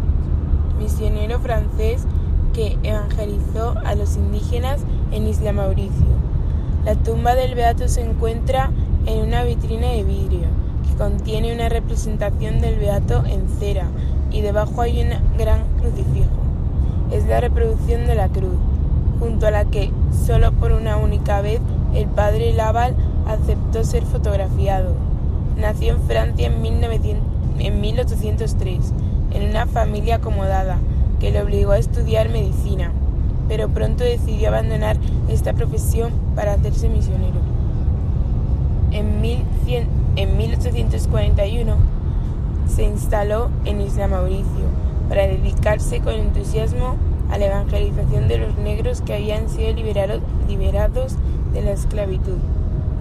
misionero 0.79 1.39
francés 1.39 2.05
que 2.53 2.77
evangelizó 2.83 3.75
a 3.83 3.95
los 3.95 4.15
indígenas 4.15 4.81
en 5.11 5.27
Isla 5.27 5.53
Mauricio. 5.53 6.05
La 6.85 6.95
tumba 6.95 7.35
del 7.35 7.55
Beato 7.55 7.87
se 7.87 8.01
encuentra 8.01 8.69
en 9.05 9.27
una 9.27 9.43
vitrina 9.43 9.87
de 9.87 10.03
vidrio 10.03 10.47
que 10.87 10.95
contiene 10.97 11.53
una 11.53 11.69
representación 11.69 12.61
del 12.61 12.77
Beato 12.77 13.23
en 13.25 13.47
cera 13.59 13.87
y 14.31 14.41
debajo 14.41 14.81
hay 14.81 15.01
un 15.01 15.37
gran 15.37 15.63
crucifijo. 15.79 16.29
Es 17.11 17.25
la 17.25 17.39
reproducción 17.41 18.05
de 18.07 18.15
la 18.15 18.29
cruz, 18.29 18.55
junto 19.19 19.47
a 19.47 19.51
la 19.51 19.65
que 19.65 19.91
solo 20.25 20.51
por 20.51 20.71
una 20.71 20.97
única 20.97 21.41
vez 21.41 21.59
el 21.93 22.07
padre 22.07 22.53
Laval 22.53 22.95
aceptó 23.27 23.83
ser 23.83 24.03
fotografiado. 24.03 24.93
Nació 25.57 25.93
en 25.93 26.01
Francia 26.01 26.47
en, 26.47 26.61
1900 26.61 27.32
en 27.60 27.82
1803, 27.82 28.93
en 29.34 29.49
una 29.49 29.68
familia 29.68 30.16
acomodada 30.16 30.78
que 31.20 31.32
le 31.32 31.41
obligó 31.41 31.72
a 31.72 31.78
estudiar 31.78 32.30
medicina, 32.30 32.91
pero 33.47 33.70
pronto 33.70 34.04
decidió 34.04 34.49
abandonar 34.49 34.97
esta 35.30 35.54
profesión 35.54 36.12
para 36.36 36.54
hacerse 36.54 36.89
misionero. 36.89 37.39
En, 38.91 39.22
1100 39.22 39.88
en 40.16 40.38
1841 40.38 41.76
se 42.68 42.84
instaló 42.84 43.49
en 43.66 43.82
Isla 43.82 44.08
Mauricio 44.08 44.66
para 45.10 45.28
dedicarse 45.28 45.99
con 45.99 46.14
entusiasmo 46.14 46.95
a 47.32 47.38
la 47.38 47.47
evangelización 47.47 48.28
de 48.28 48.38
los 48.38 48.56
negros 48.58 49.01
que 49.01 49.16
habían 49.16 49.49
sido 49.49 49.74
liberado- 49.74 50.22
liberados 50.47 51.16
de 51.54 51.62
la 51.62 51.72
esclavitud. 51.72 52.38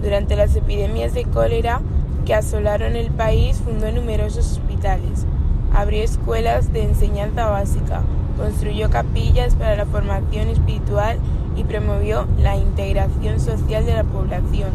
Durante 0.01 0.35
las 0.35 0.55
epidemias 0.55 1.13
de 1.13 1.23
cólera 1.25 1.81
que 2.25 2.33
asolaron 2.33 2.95
el 2.95 3.11
país, 3.11 3.61
fundó 3.63 3.91
numerosos 3.91 4.53
hospitales, 4.53 5.25
abrió 5.73 6.03
escuelas 6.03 6.71
de 6.71 6.83
enseñanza 6.83 7.49
básica, 7.49 8.01
construyó 8.37 8.89
capillas 8.89 9.55
para 9.55 9.75
la 9.75 9.85
formación 9.85 10.47
espiritual 10.47 11.17
y 11.55 11.63
promovió 11.63 12.25
la 12.39 12.55
integración 12.55 13.39
social 13.39 13.85
de 13.85 13.93
la 13.93 14.03
población. 14.03 14.71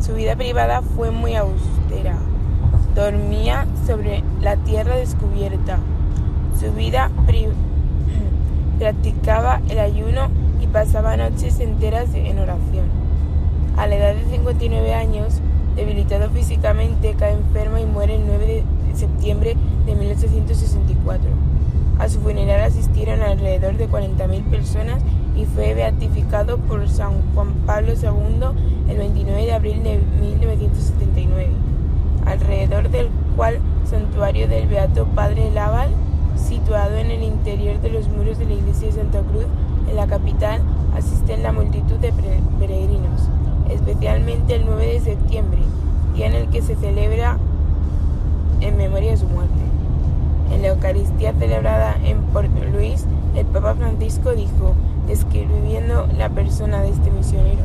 Su 0.00 0.14
vida 0.14 0.34
privada 0.36 0.82
fue 0.82 1.10
muy 1.10 1.34
austera. 1.34 2.16
Dormía 2.94 3.66
sobre 3.86 4.24
la 4.40 4.56
tierra 4.56 4.96
descubierta. 4.96 5.78
Su 6.58 6.72
vida 6.72 7.10
practicaba 8.78 9.60
el 9.68 9.78
ayuno 9.78 10.28
y 10.60 10.66
pasaba 10.66 11.16
noches 11.16 11.60
enteras 11.60 12.14
en 12.14 12.38
oración. 12.38 12.86
A 13.76 13.86
la 13.86 13.96
edad 13.96 14.14
de 14.14 14.24
59 14.30 14.94
años, 14.94 15.40
debilitado 15.76 16.30
físicamente, 16.30 17.14
cae 17.18 17.32
enfermo 17.32 17.78
y 17.78 17.86
muere 17.86 18.16
el 18.16 18.26
9 18.26 18.46
de 18.46 18.96
septiembre 18.96 19.56
de 19.86 19.94
1864. 19.94 21.30
A 21.98 22.08
su 22.08 22.20
funeral 22.20 22.62
asistieron 22.62 23.20
alrededor 23.20 23.76
de 23.76 23.88
40.000 23.88 24.42
personas 24.44 25.02
y 25.36 25.44
fue 25.44 25.74
beatificado 25.74 26.58
por 26.58 26.88
San 26.88 27.12
Juan 27.34 27.52
Pablo 27.66 27.92
II 27.92 28.90
el 28.90 28.96
29 28.96 29.44
de 29.44 29.52
abril 29.52 29.82
de 29.82 30.00
1979, 30.20 31.48
alrededor 32.26 32.90
del 32.90 33.08
cual 33.36 33.58
santuario 33.84 34.48
del 34.48 34.66
Beato 34.66 35.06
Padre 35.06 35.50
Laval, 35.50 35.90
situado 36.36 36.96
en 36.96 37.10
el 37.10 37.22
interior 37.22 37.80
de 37.80 37.90
los 37.90 38.08
muros 38.08 38.38
de 38.38 38.46
la 38.46 38.54
iglesia 38.54 38.88
de 38.88 38.94
Santa 38.94 39.20
Cruz, 39.20 39.44
en 39.88 39.96
la 39.96 40.06
capital, 40.06 40.62
asisten 40.96 41.42
la 41.42 41.52
multitud 41.52 41.96
de 41.96 42.12
peregrinos, 42.58 43.28
especialmente 43.70 44.56
el 44.56 44.66
9 44.66 44.86
de 44.86 45.00
septiembre, 45.00 45.60
día 46.14 46.26
en 46.26 46.34
el 46.34 46.48
que 46.48 46.62
se 46.62 46.76
celebra 46.76 47.38
en 48.60 48.76
memoria 48.76 49.12
de 49.12 49.16
su 49.16 49.26
muerte. 49.26 49.54
En 50.52 50.62
la 50.62 50.68
Eucaristía 50.68 51.32
celebrada 51.32 51.96
en 52.04 52.22
Port 52.24 52.50
Louis, 52.72 53.04
el 53.36 53.46
Papa 53.46 53.74
Francisco 53.74 54.32
dijo, 54.32 54.74
describiendo 55.06 56.08
la 56.18 56.28
persona 56.28 56.82
de 56.82 56.90
este 56.90 57.10
misionero, 57.10 57.62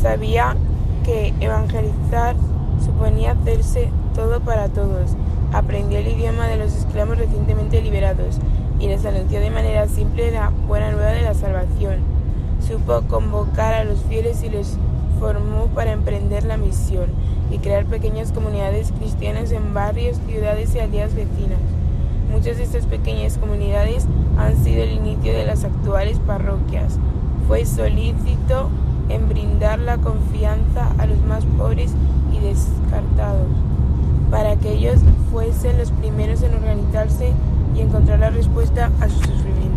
sabía 0.00 0.56
que 1.04 1.32
evangelizar 1.40 2.36
suponía 2.84 3.32
hacerse 3.32 3.90
todo 4.14 4.40
para 4.40 4.68
todos. 4.68 5.12
Aprendió 5.52 5.98
el 5.98 6.08
idioma 6.08 6.46
de 6.46 6.56
los 6.56 6.74
esclavos 6.74 7.18
recientemente 7.18 7.82
liberados 7.82 8.38
y 8.78 8.86
les 8.86 9.04
anunció 9.04 9.40
de 9.40 9.50
manera 9.50 9.86
simple 9.88 10.30
la 10.30 10.50
buena 10.66 10.90
nueva 10.92 11.10
de 11.10 11.22
la 11.22 11.34
salvación. 11.34 12.19
Supo 12.66 13.02
convocar 13.08 13.74
a 13.74 13.84
los 13.84 14.00
fieles 14.02 14.42
y 14.42 14.50
los 14.50 14.76
formó 15.18 15.66
para 15.74 15.92
emprender 15.92 16.44
la 16.44 16.56
misión 16.56 17.06
y 17.50 17.58
crear 17.58 17.84
pequeñas 17.84 18.32
comunidades 18.32 18.92
cristianas 18.92 19.50
en 19.52 19.74
barrios, 19.74 20.18
ciudades 20.26 20.74
y 20.74 20.78
aldeas 20.78 21.14
vecinas. 21.14 21.58
Muchas 22.30 22.58
de 22.58 22.62
estas 22.62 22.86
pequeñas 22.86 23.38
comunidades 23.38 24.06
han 24.38 24.56
sido 24.62 24.84
el 24.84 24.92
inicio 24.92 25.32
de 25.32 25.46
las 25.46 25.64
actuales 25.64 26.18
parroquias. 26.20 26.98
Fue 27.48 27.66
solícito 27.66 28.70
en 29.08 29.28
brindar 29.28 29.80
la 29.80 29.98
confianza 29.98 30.92
a 30.98 31.06
los 31.06 31.18
más 31.22 31.44
pobres 31.58 31.92
y 32.32 32.38
descartados, 32.38 33.48
para 34.30 34.54
que 34.56 34.74
ellos 34.74 35.00
fuesen 35.32 35.78
los 35.78 35.90
primeros 35.90 36.42
en 36.42 36.54
organizarse 36.54 37.32
y 37.74 37.80
encontrar 37.80 38.20
la 38.20 38.30
respuesta 38.30 38.92
a 39.00 39.08
sus 39.08 39.26
sufrimientos. 39.26 39.69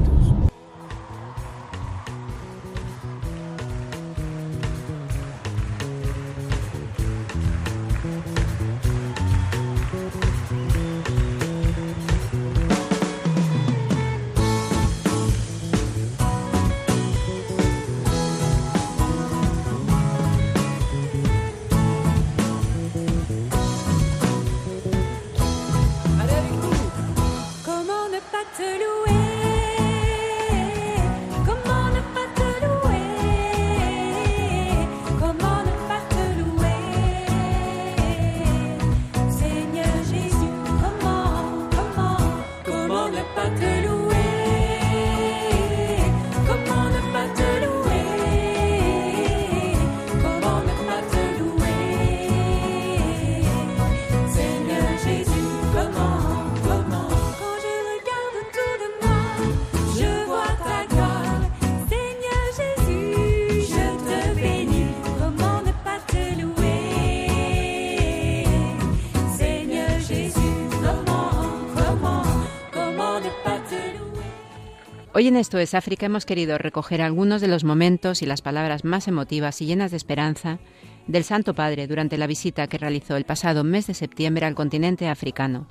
Hoy 75.23 75.29
en 75.29 75.37
Esto 75.37 75.57
es 75.57 75.73
África 75.73 76.05
hemos 76.05 76.25
querido 76.25 76.57
recoger 76.57 77.01
algunos 77.01 77.39
de 77.39 77.47
los 77.47 77.63
momentos 77.63 78.21
y 78.21 78.25
las 78.25 78.41
palabras 78.41 78.83
más 78.83 79.07
emotivas 79.07 79.61
y 79.61 79.65
llenas 79.65 79.91
de 79.91 79.95
esperanza 79.95 80.59
del 81.07 81.23
Santo 81.23 81.55
Padre 81.55 81.87
durante 81.87 82.17
la 82.17 82.27
visita 82.27 82.67
que 82.67 82.77
realizó 82.77 83.15
el 83.15 83.23
pasado 83.23 83.63
mes 83.63 83.87
de 83.87 83.93
septiembre 83.93 84.45
al 84.45 84.53
continente 84.53 85.07
africano, 85.07 85.65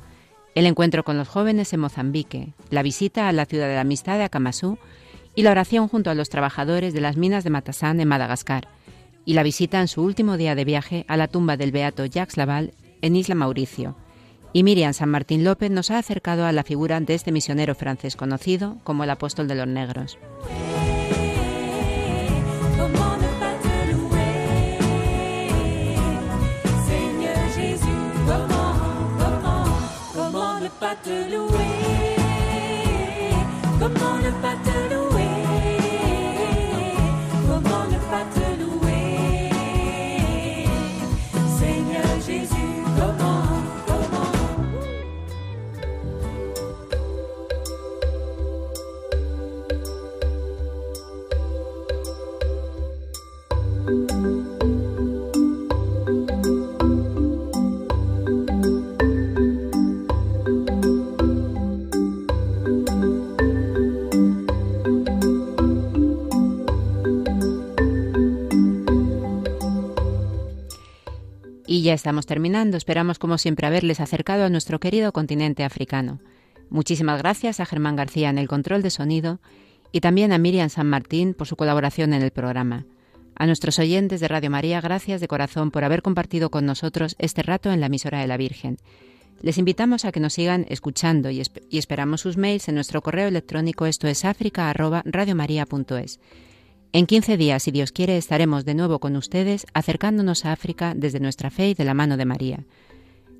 el 0.54 0.64
encuentro 0.64 1.04
con 1.04 1.18
los 1.18 1.28
jóvenes 1.28 1.70
en 1.74 1.80
Mozambique, 1.80 2.54
la 2.70 2.82
visita 2.82 3.28
a 3.28 3.32
la 3.32 3.44
ciudad 3.44 3.68
de 3.68 3.74
la 3.74 3.82
amistad 3.82 4.16
de 4.16 4.24
Akamasú 4.24 4.78
y 5.34 5.42
la 5.42 5.50
oración 5.50 5.86
junto 5.86 6.08
a 6.08 6.14
los 6.14 6.30
trabajadores 6.30 6.94
de 6.94 7.02
las 7.02 7.18
minas 7.18 7.44
de 7.44 7.50
Matasán 7.50 8.00
en 8.00 8.08
Madagascar, 8.08 8.68
y 9.26 9.34
la 9.34 9.42
visita 9.42 9.82
en 9.82 9.88
su 9.88 10.02
último 10.02 10.38
día 10.38 10.54
de 10.54 10.64
viaje 10.64 11.04
a 11.08 11.18
la 11.18 11.28
tumba 11.28 11.58
del 11.58 11.72
beato 11.72 12.06
Jacques 12.06 12.38
Laval 12.38 12.72
en 13.02 13.16
Isla 13.16 13.34
Mauricio. 13.34 13.96
Y 14.52 14.64
Miriam 14.64 14.92
San 14.92 15.08
Martín 15.08 15.44
López 15.44 15.70
nos 15.70 15.90
ha 15.90 15.98
acercado 15.98 16.44
a 16.44 16.52
la 16.52 16.62
figura 16.62 17.00
de 17.00 17.14
este 17.14 17.32
misionero 17.32 17.74
francés 17.74 18.16
conocido 18.16 18.78
como 18.84 19.04
el 19.04 19.10
apóstol 19.10 19.48
de 19.48 19.54
los 19.54 19.66
negros. 19.66 20.18
Te 31.02 31.28
louer 31.30 31.92
te 33.82 33.88
louer 33.90 34.91
Y 71.72 71.80
ya 71.80 71.94
estamos 71.94 72.26
terminando. 72.26 72.76
Esperamos, 72.76 73.18
como 73.18 73.38
siempre, 73.38 73.66
haberles 73.66 73.98
acercado 74.00 74.44
a 74.44 74.50
nuestro 74.50 74.78
querido 74.78 75.10
continente 75.12 75.64
africano. 75.64 76.20
Muchísimas 76.68 77.16
gracias 77.22 77.60
a 77.60 77.64
Germán 77.64 77.96
García 77.96 78.28
en 78.28 78.36
el 78.36 78.46
control 78.46 78.82
de 78.82 78.90
sonido 78.90 79.40
y 79.90 80.00
también 80.02 80.32
a 80.32 80.38
Miriam 80.38 80.68
San 80.68 80.86
Martín 80.86 81.32
por 81.32 81.46
su 81.46 81.56
colaboración 81.56 82.12
en 82.12 82.20
el 82.20 82.30
programa. 82.30 82.84
A 83.36 83.46
nuestros 83.46 83.78
oyentes 83.78 84.20
de 84.20 84.28
Radio 84.28 84.50
María, 84.50 84.82
gracias 84.82 85.22
de 85.22 85.28
corazón 85.28 85.70
por 85.70 85.82
haber 85.84 86.02
compartido 86.02 86.50
con 86.50 86.66
nosotros 86.66 87.16
este 87.18 87.42
rato 87.42 87.72
en 87.72 87.80
la 87.80 87.86
emisora 87.86 88.20
de 88.20 88.26
la 88.26 88.36
Virgen. 88.36 88.76
Les 89.40 89.56
invitamos 89.56 90.04
a 90.04 90.12
que 90.12 90.20
nos 90.20 90.34
sigan 90.34 90.66
escuchando 90.68 91.30
y, 91.30 91.38
esp- 91.40 91.62
y 91.70 91.78
esperamos 91.78 92.20
sus 92.20 92.36
mails 92.36 92.68
en 92.68 92.74
nuestro 92.74 93.00
correo 93.00 93.28
electrónico 93.28 93.86
esto 93.86 94.08
es 94.08 94.26
africa@radiomaria.es. 94.26 96.20
En 96.94 97.06
15 97.06 97.38
días, 97.38 97.62
si 97.62 97.70
Dios 97.70 97.90
quiere, 97.90 98.18
estaremos 98.18 98.66
de 98.66 98.74
nuevo 98.74 98.98
con 98.98 99.16
ustedes 99.16 99.66
acercándonos 99.72 100.44
a 100.44 100.52
África 100.52 100.92
desde 100.94 101.20
nuestra 101.20 101.48
fe 101.48 101.70
y 101.70 101.74
de 101.74 101.86
la 101.86 101.94
mano 101.94 102.18
de 102.18 102.26
María. 102.26 102.64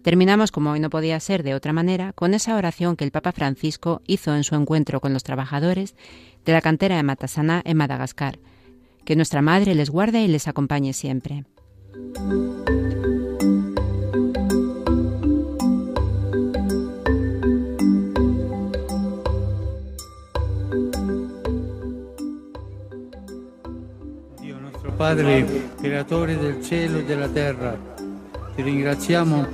Terminamos, 0.03 0.50
como 0.50 0.70
hoy 0.70 0.80
no 0.80 0.88
podía 0.88 1.20
ser 1.20 1.42
de 1.42 1.55
otra 1.55 1.74
manera, 1.74 2.14
con 2.14 2.32
esa 2.32 2.57
oración 2.57 2.96
que 2.96 3.05
el 3.05 3.11
Papa 3.11 3.32
Francisco 3.32 4.00
hizo 4.07 4.34
en 4.34 4.44
su 4.44 4.55
encuentro 4.55 5.00
con 5.00 5.12
los 5.12 5.22
trabajadores 5.22 5.94
de 6.46 6.53
la 6.53 6.62
cantera 6.62 6.96
de 6.96 7.03
Matasaná 7.03 7.61
en 7.66 7.76
Madagascar. 7.76 8.38
Que 9.05 9.16
nuestra 9.16 9.42
Madre 9.42 9.74
les 9.74 9.90
guarde 9.90 10.22
y 10.22 10.28
les 10.28 10.48
acompañe 10.48 10.94
siempre. 10.94 11.44
Padre, 25.03 25.44
creatore 25.80 26.36
del 26.36 26.62
cielo 26.62 27.00
e 27.00 27.05
della 27.05 27.26
terra, 27.26 27.76
ti 28.55 28.62
ringraziamo 28.62 29.44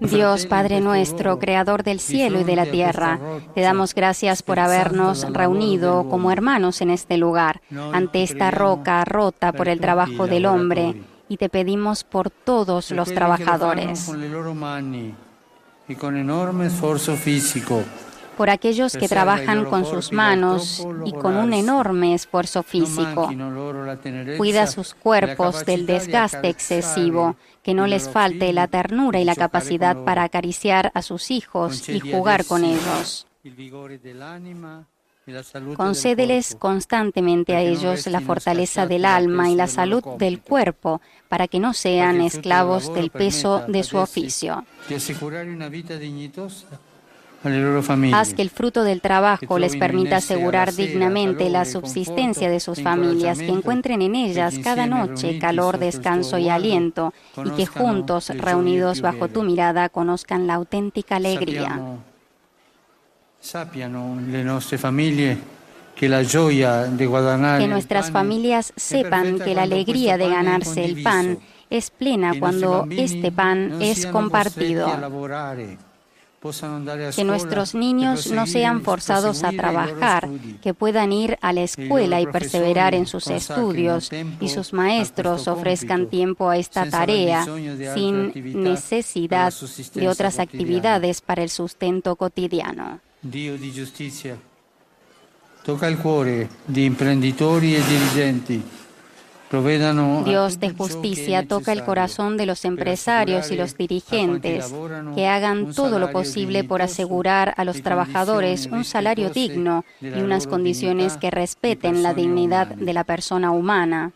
Dios 0.00 0.44
Padre 0.44 0.80
nuestro, 0.80 1.38
Creador 1.38 1.82
del 1.82 1.98
cielo 1.98 2.38
y 2.38 2.44
de 2.44 2.54
la 2.54 2.66
tierra, 2.66 3.18
te 3.54 3.62
damos 3.62 3.94
gracias 3.94 4.42
por 4.42 4.58
habernos 4.58 5.26
reunido 5.32 6.06
como 6.10 6.30
hermanos 6.30 6.82
en 6.82 6.90
este 6.90 7.16
lugar, 7.16 7.62
ante 7.94 8.22
esta 8.22 8.50
roca 8.50 9.06
rota 9.06 9.54
por 9.54 9.68
el 9.68 9.80
trabajo 9.80 10.26
del 10.26 10.44
hombre, 10.44 10.94
y 11.30 11.38
te 11.38 11.48
pedimos 11.48 12.04
por 12.04 12.28
todos 12.28 12.90
los 12.90 13.14
trabajadores, 13.14 14.06
e 15.88 15.96
con 15.96 16.14
enorme 16.18 16.68
sforzo 16.68 17.16
fisico. 17.16 17.82
Por 18.38 18.50
aquellos 18.50 18.96
que 18.96 19.08
trabajan 19.08 19.64
con 19.64 19.84
sus 19.84 20.12
manos 20.12 20.86
y 21.04 21.12
con 21.12 21.36
un 21.36 21.52
enorme 21.52 22.14
esfuerzo 22.14 22.62
físico. 22.62 23.28
Cuida 24.36 24.68
sus 24.68 24.94
cuerpos 24.94 25.66
del 25.66 25.86
desgaste 25.86 26.48
excesivo, 26.48 27.34
que 27.64 27.74
no 27.74 27.88
les 27.88 28.08
falte 28.08 28.52
la 28.52 28.68
ternura 28.68 29.18
y 29.18 29.24
la 29.24 29.34
capacidad 29.34 29.96
para 30.04 30.22
acariciar 30.22 30.92
a 30.94 31.02
sus 31.02 31.32
hijos 31.32 31.88
y 31.88 31.98
jugar 31.98 32.44
con 32.44 32.64
ellos. 32.64 33.26
Concédeles 35.76 36.54
constantemente 36.54 37.56
a 37.56 37.60
ellos 37.60 38.06
la 38.06 38.20
fortaleza 38.20 38.86
del 38.86 39.04
alma 39.04 39.50
y 39.50 39.56
la 39.56 39.66
salud 39.66 40.02
del 40.16 40.40
cuerpo, 40.40 41.00
para 41.28 41.48
que 41.48 41.58
no 41.58 41.74
sean 41.74 42.20
esclavos 42.20 42.94
del 42.94 43.10
peso 43.10 43.64
de 43.66 43.82
su 43.82 43.98
oficio. 43.98 44.64
Haz 48.12 48.34
que 48.34 48.42
el 48.42 48.50
fruto 48.50 48.82
del 48.82 49.00
trabajo 49.00 49.60
les 49.60 49.76
permita 49.76 50.16
asegurar 50.16 50.74
dignamente 50.74 51.48
la 51.50 51.64
subsistencia 51.64 52.50
de 52.50 52.58
sus 52.58 52.82
familias, 52.82 53.38
que 53.38 53.48
encuentren 53.48 54.02
en 54.02 54.16
ellas 54.16 54.58
cada 54.62 54.86
noche 54.86 55.38
calor, 55.38 55.78
descanso 55.78 56.38
y 56.38 56.48
aliento, 56.48 57.14
y 57.44 57.50
que 57.50 57.66
juntos, 57.66 58.30
reunidos 58.30 59.00
bajo 59.02 59.28
tu 59.28 59.44
mirada, 59.44 59.88
conozcan 59.88 60.48
la 60.48 60.54
auténtica 60.54 61.16
alegría. 61.16 61.80
Que 67.58 67.68
nuestras 67.68 68.10
familias 68.10 68.72
sepan 68.76 69.38
que 69.38 69.54
la 69.54 69.62
alegría 69.62 70.18
de 70.18 70.28
ganarse 70.28 70.84
el 70.84 71.02
pan 71.04 71.38
es 71.70 71.90
plena 71.90 72.34
cuando 72.38 72.86
este 72.90 73.30
pan 73.30 73.80
es 73.80 74.06
compartido. 74.06 74.88
Que 77.14 77.24
nuestros 77.24 77.74
niños 77.74 78.30
no 78.30 78.46
sean 78.46 78.82
forzados 78.82 79.42
a 79.42 79.50
trabajar, 79.50 80.28
que 80.62 80.72
puedan 80.72 81.12
ir 81.12 81.36
a 81.40 81.52
la 81.52 81.62
escuela 81.62 82.20
y 82.20 82.26
perseverar 82.26 82.94
en 82.94 83.06
sus 83.06 83.26
estudios 83.28 84.10
y 84.40 84.48
sus 84.48 84.72
maestros 84.72 85.48
ofrezcan 85.48 86.06
tiempo 86.06 86.48
a 86.48 86.56
esta 86.56 86.88
tarea 86.88 87.44
sin 87.94 88.32
necesidad 88.62 89.52
de 89.94 90.08
otras 90.08 90.38
actividades 90.38 91.20
para 91.20 91.42
el 91.42 91.50
sustento 91.50 92.14
cotidiano. 92.16 93.00
Tocca 95.68 95.86
il 95.86 95.98
cuore 95.98 96.48
di 96.64 96.84
imprenditori 96.84 97.74
e 97.74 97.82
dirigenti. 97.82 98.62
Dios 99.50 100.60
de 100.60 100.70
justicia 100.70 101.46
toca 101.46 101.72
el 101.72 101.82
corazón 101.82 102.36
de 102.36 102.44
los 102.44 102.64
empresarios 102.66 103.50
y 103.50 103.56
los 103.56 103.76
dirigentes 103.76 104.74
que 105.14 105.26
hagan 105.26 105.72
todo 105.72 105.98
lo 105.98 106.12
posible 106.12 106.64
por 106.64 106.82
asegurar 106.82 107.54
a 107.56 107.64
los 107.64 107.82
trabajadores 107.82 108.66
un 108.66 108.84
salario 108.84 109.30
digno 109.30 109.84
y 110.00 110.20
unas 110.20 110.46
condiciones 110.46 111.16
que 111.16 111.30
respeten 111.30 112.02
la 112.02 112.12
dignidad 112.12 112.66
de 112.66 112.92
la 112.92 113.04
persona 113.04 113.50
humana. 113.50 114.12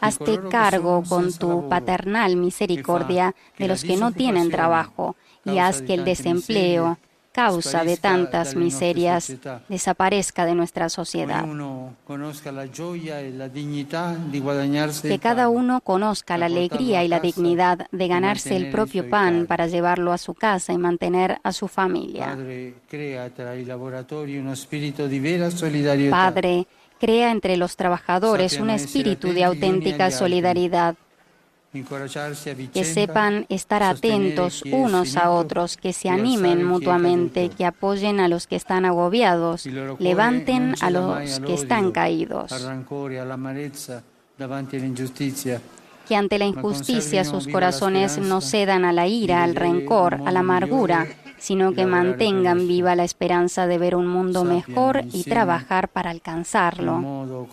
Hazte 0.00 0.40
cargo 0.50 1.02
con 1.08 1.32
tu 1.32 1.68
paternal 1.68 2.36
misericordia 2.36 3.34
de 3.58 3.68
los 3.68 3.82
que 3.82 3.96
no 3.96 4.12
tienen 4.12 4.50
trabajo 4.50 5.16
y 5.44 5.58
haz 5.58 5.82
que 5.82 5.94
el 5.94 6.04
desempleo, 6.04 6.98
causa 7.32 7.84
de 7.84 7.96
tantas 7.96 8.56
miserias, 8.56 9.32
desaparezca 9.68 10.44
de 10.46 10.54
nuestra 10.54 10.88
sociedad. 10.88 11.44
Que 15.02 15.18
cada 15.18 15.48
uno 15.48 15.80
conozca 15.80 16.38
la 16.38 16.46
alegría 16.46 17.04
y 17.04 17.08
la 17.08 17.20
dignidad 17.20 17.86
de 17.90 18.08
ganarse 18.08 18.56
el 18.56 18.70
propio 18.70 19.08
pan 19.08 19.46
para 19.46 19.66
llevarlo 19.66 20.12
a 20.12 20.18
su 20.18 20.34
casa 20.34 20.72
y 20.72 20.78
mantener 20.78 21.38
a 21.42 21.52
su 21.52 21.68
familia. 21.68 22.36
Padre, 26.10 26.66
crea 26.98 27.30
entre 27.30 27.56
los 27.56 27.76
trabajadores 27.76 28.58
un 28.58 28.70
espíritu 28.70 29.32
de 29.32 29.44
auténtica 29.44 30.10
solidaridad. 30.10 30.96
Que 31.70 32.84
sepan 32.84 33.44
estar 33.50 33.82
atentos 33.82 34.62
unos 34.72 35.16
a 35.18 35.30
otros, 35.30 35.76
que 35.76 35.92
se 35.92 36.08
animen 36.08 36.64
mutuamente, 36.64 37.50
que 37.50 37.66
apoyen 37.66 38.20
a 38.20 38.28
los 38.28 38.46
que 38.46 38.56
están 38.56 38.86
agobiados, 38.86 39.66
levanten 39.98 40.74
a 40.80 40.90
los 40.90 41.40
que 41.40 41.54
están 41.54 41.92
caídos. 41.92 42.52
Que 46.08 46.16
ante 46.16 46.38
la 46.38 46.46
injusticia 46.46 47.24
sus 47.24 47.46
corazones 47.46 48.16
no 48.16 48.40
cedan 48.40 48.86
a 48.86 48.92
la 48.94 49.06
ira, 49.06 49.44
al 49.44 49.54
rencor, 49.54 50.22
a 50.24 50.32
la 50.32 50.40
amargura, 50.40 51.06
sino 51.38 51.72
que 51.72 51.86
mantengan 51.86 52.68
viva 52.68 52.94
la 52.96 53.04
esperanza 53.04 53.66
de 53.66 53.78
ver 53.78 53.96
un 53.96 54.06
mundo 54.06 54.44
mejor 54.44 55.04
y 55.12 55.24
trabajar 55.24 55.88
para 55.88 56.10
alcanzarlo. 56.10 57.48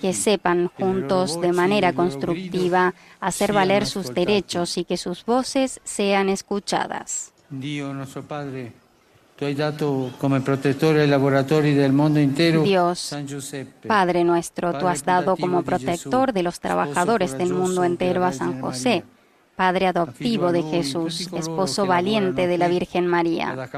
Que 0.00 0.12
sepan 0.12 0.68
juntos 0.68 1.40
de 1.40 1.52
manera 1.52 1.92
constructiva 1.92 2.94
hacer 3.20 3.52
valer 3.52 3.86
sus 3.86 4.14
derechos 4.14 4.76
y 4.78 4.84
que 4.84 4.96
sus 4.96 5.24
voces 5.24 5.80
sean 5.84 6.28
escuchadas. 6.28 7.32
Dio 7.50 7.92
nostro 7.92 8.22
Padre, 8.22 8.72
Dios. 12.62 13.14
Padre 13.86 14.24
nuestro, 14.24 14.78
tú 14.78 14.86
has 14.86 15.04
dado 15.04 15.36
como 15.36 15.62
protector 15.62 16.32
de 16.32 16.42
los 16.42 16.60
trabajadores 16.60 17.36
del 17.36 17.52
mundo 17.52 17.82
entero 17.84 18.24
a 18.24 18.32
San 18.32 18.60
José. 18.60 19.04
Padre 19.56 19.86
adoptivo 19.86 20.52
de 20.52 20.62
Jesús, 20.62 21.28
esposo 21.32 21.86
valiente 21.86 22.46
de 22.46 22.58
la 22.58 22.68
Virgen 22.68 23.06
María. 23.06 23.68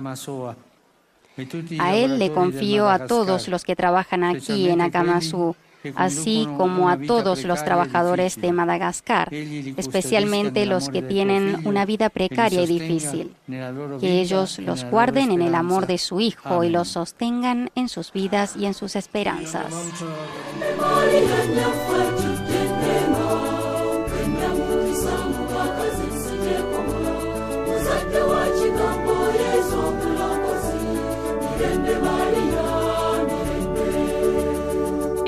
A 1.78 1.96
Él 1.96 2.18
le 2.18 2.30
confío 2.32 2.88
a 2.88 3.06
todos 3.06 3.48
los 3.48 3.64
que 3.64 3.74
trabajan 3.74 4.22
aquí 4.22 4.68
en 4.68 4.80
Akamasú, 4.80 5.56
así 5.96 6.48
como 6.56 6.88
a 6.88 6.96
todos 6.96 7.44
los 7.44 7.64
trabajadores 7.64 8.40
de. 8.40 8.54
Madagascar, 8.54 9.34
especialmente 9.34 10.64
los 10.64 10.88
que 10.88 11.02
tienen 11.02 11.66
una 11.66 11.84
vida 11.84 12.08
precaria 12.08 12.62
y 12.62 12.66
difícil. 12.66 13.34
Que 14.00 14.20
ellos 14.20 14.60
los 14.60 14.84
guarden 14.84 15.32
en 15.32 15.42
el 15.42 15.56
amor 15.56 15.88
de 15.88 15.98
su 15.98 16.20
Hijo 16.20 16.62
y 16.62 16.70
los 16.70 16.88
sostengan 16.88 17.70
en 17.74 17.88
sus 17.88 18.12
vidas 18.12 18.54
y 18.56 18.66
en 18.66 18.74
sus 18.74 18.94
esperanzas. 18.94 19.74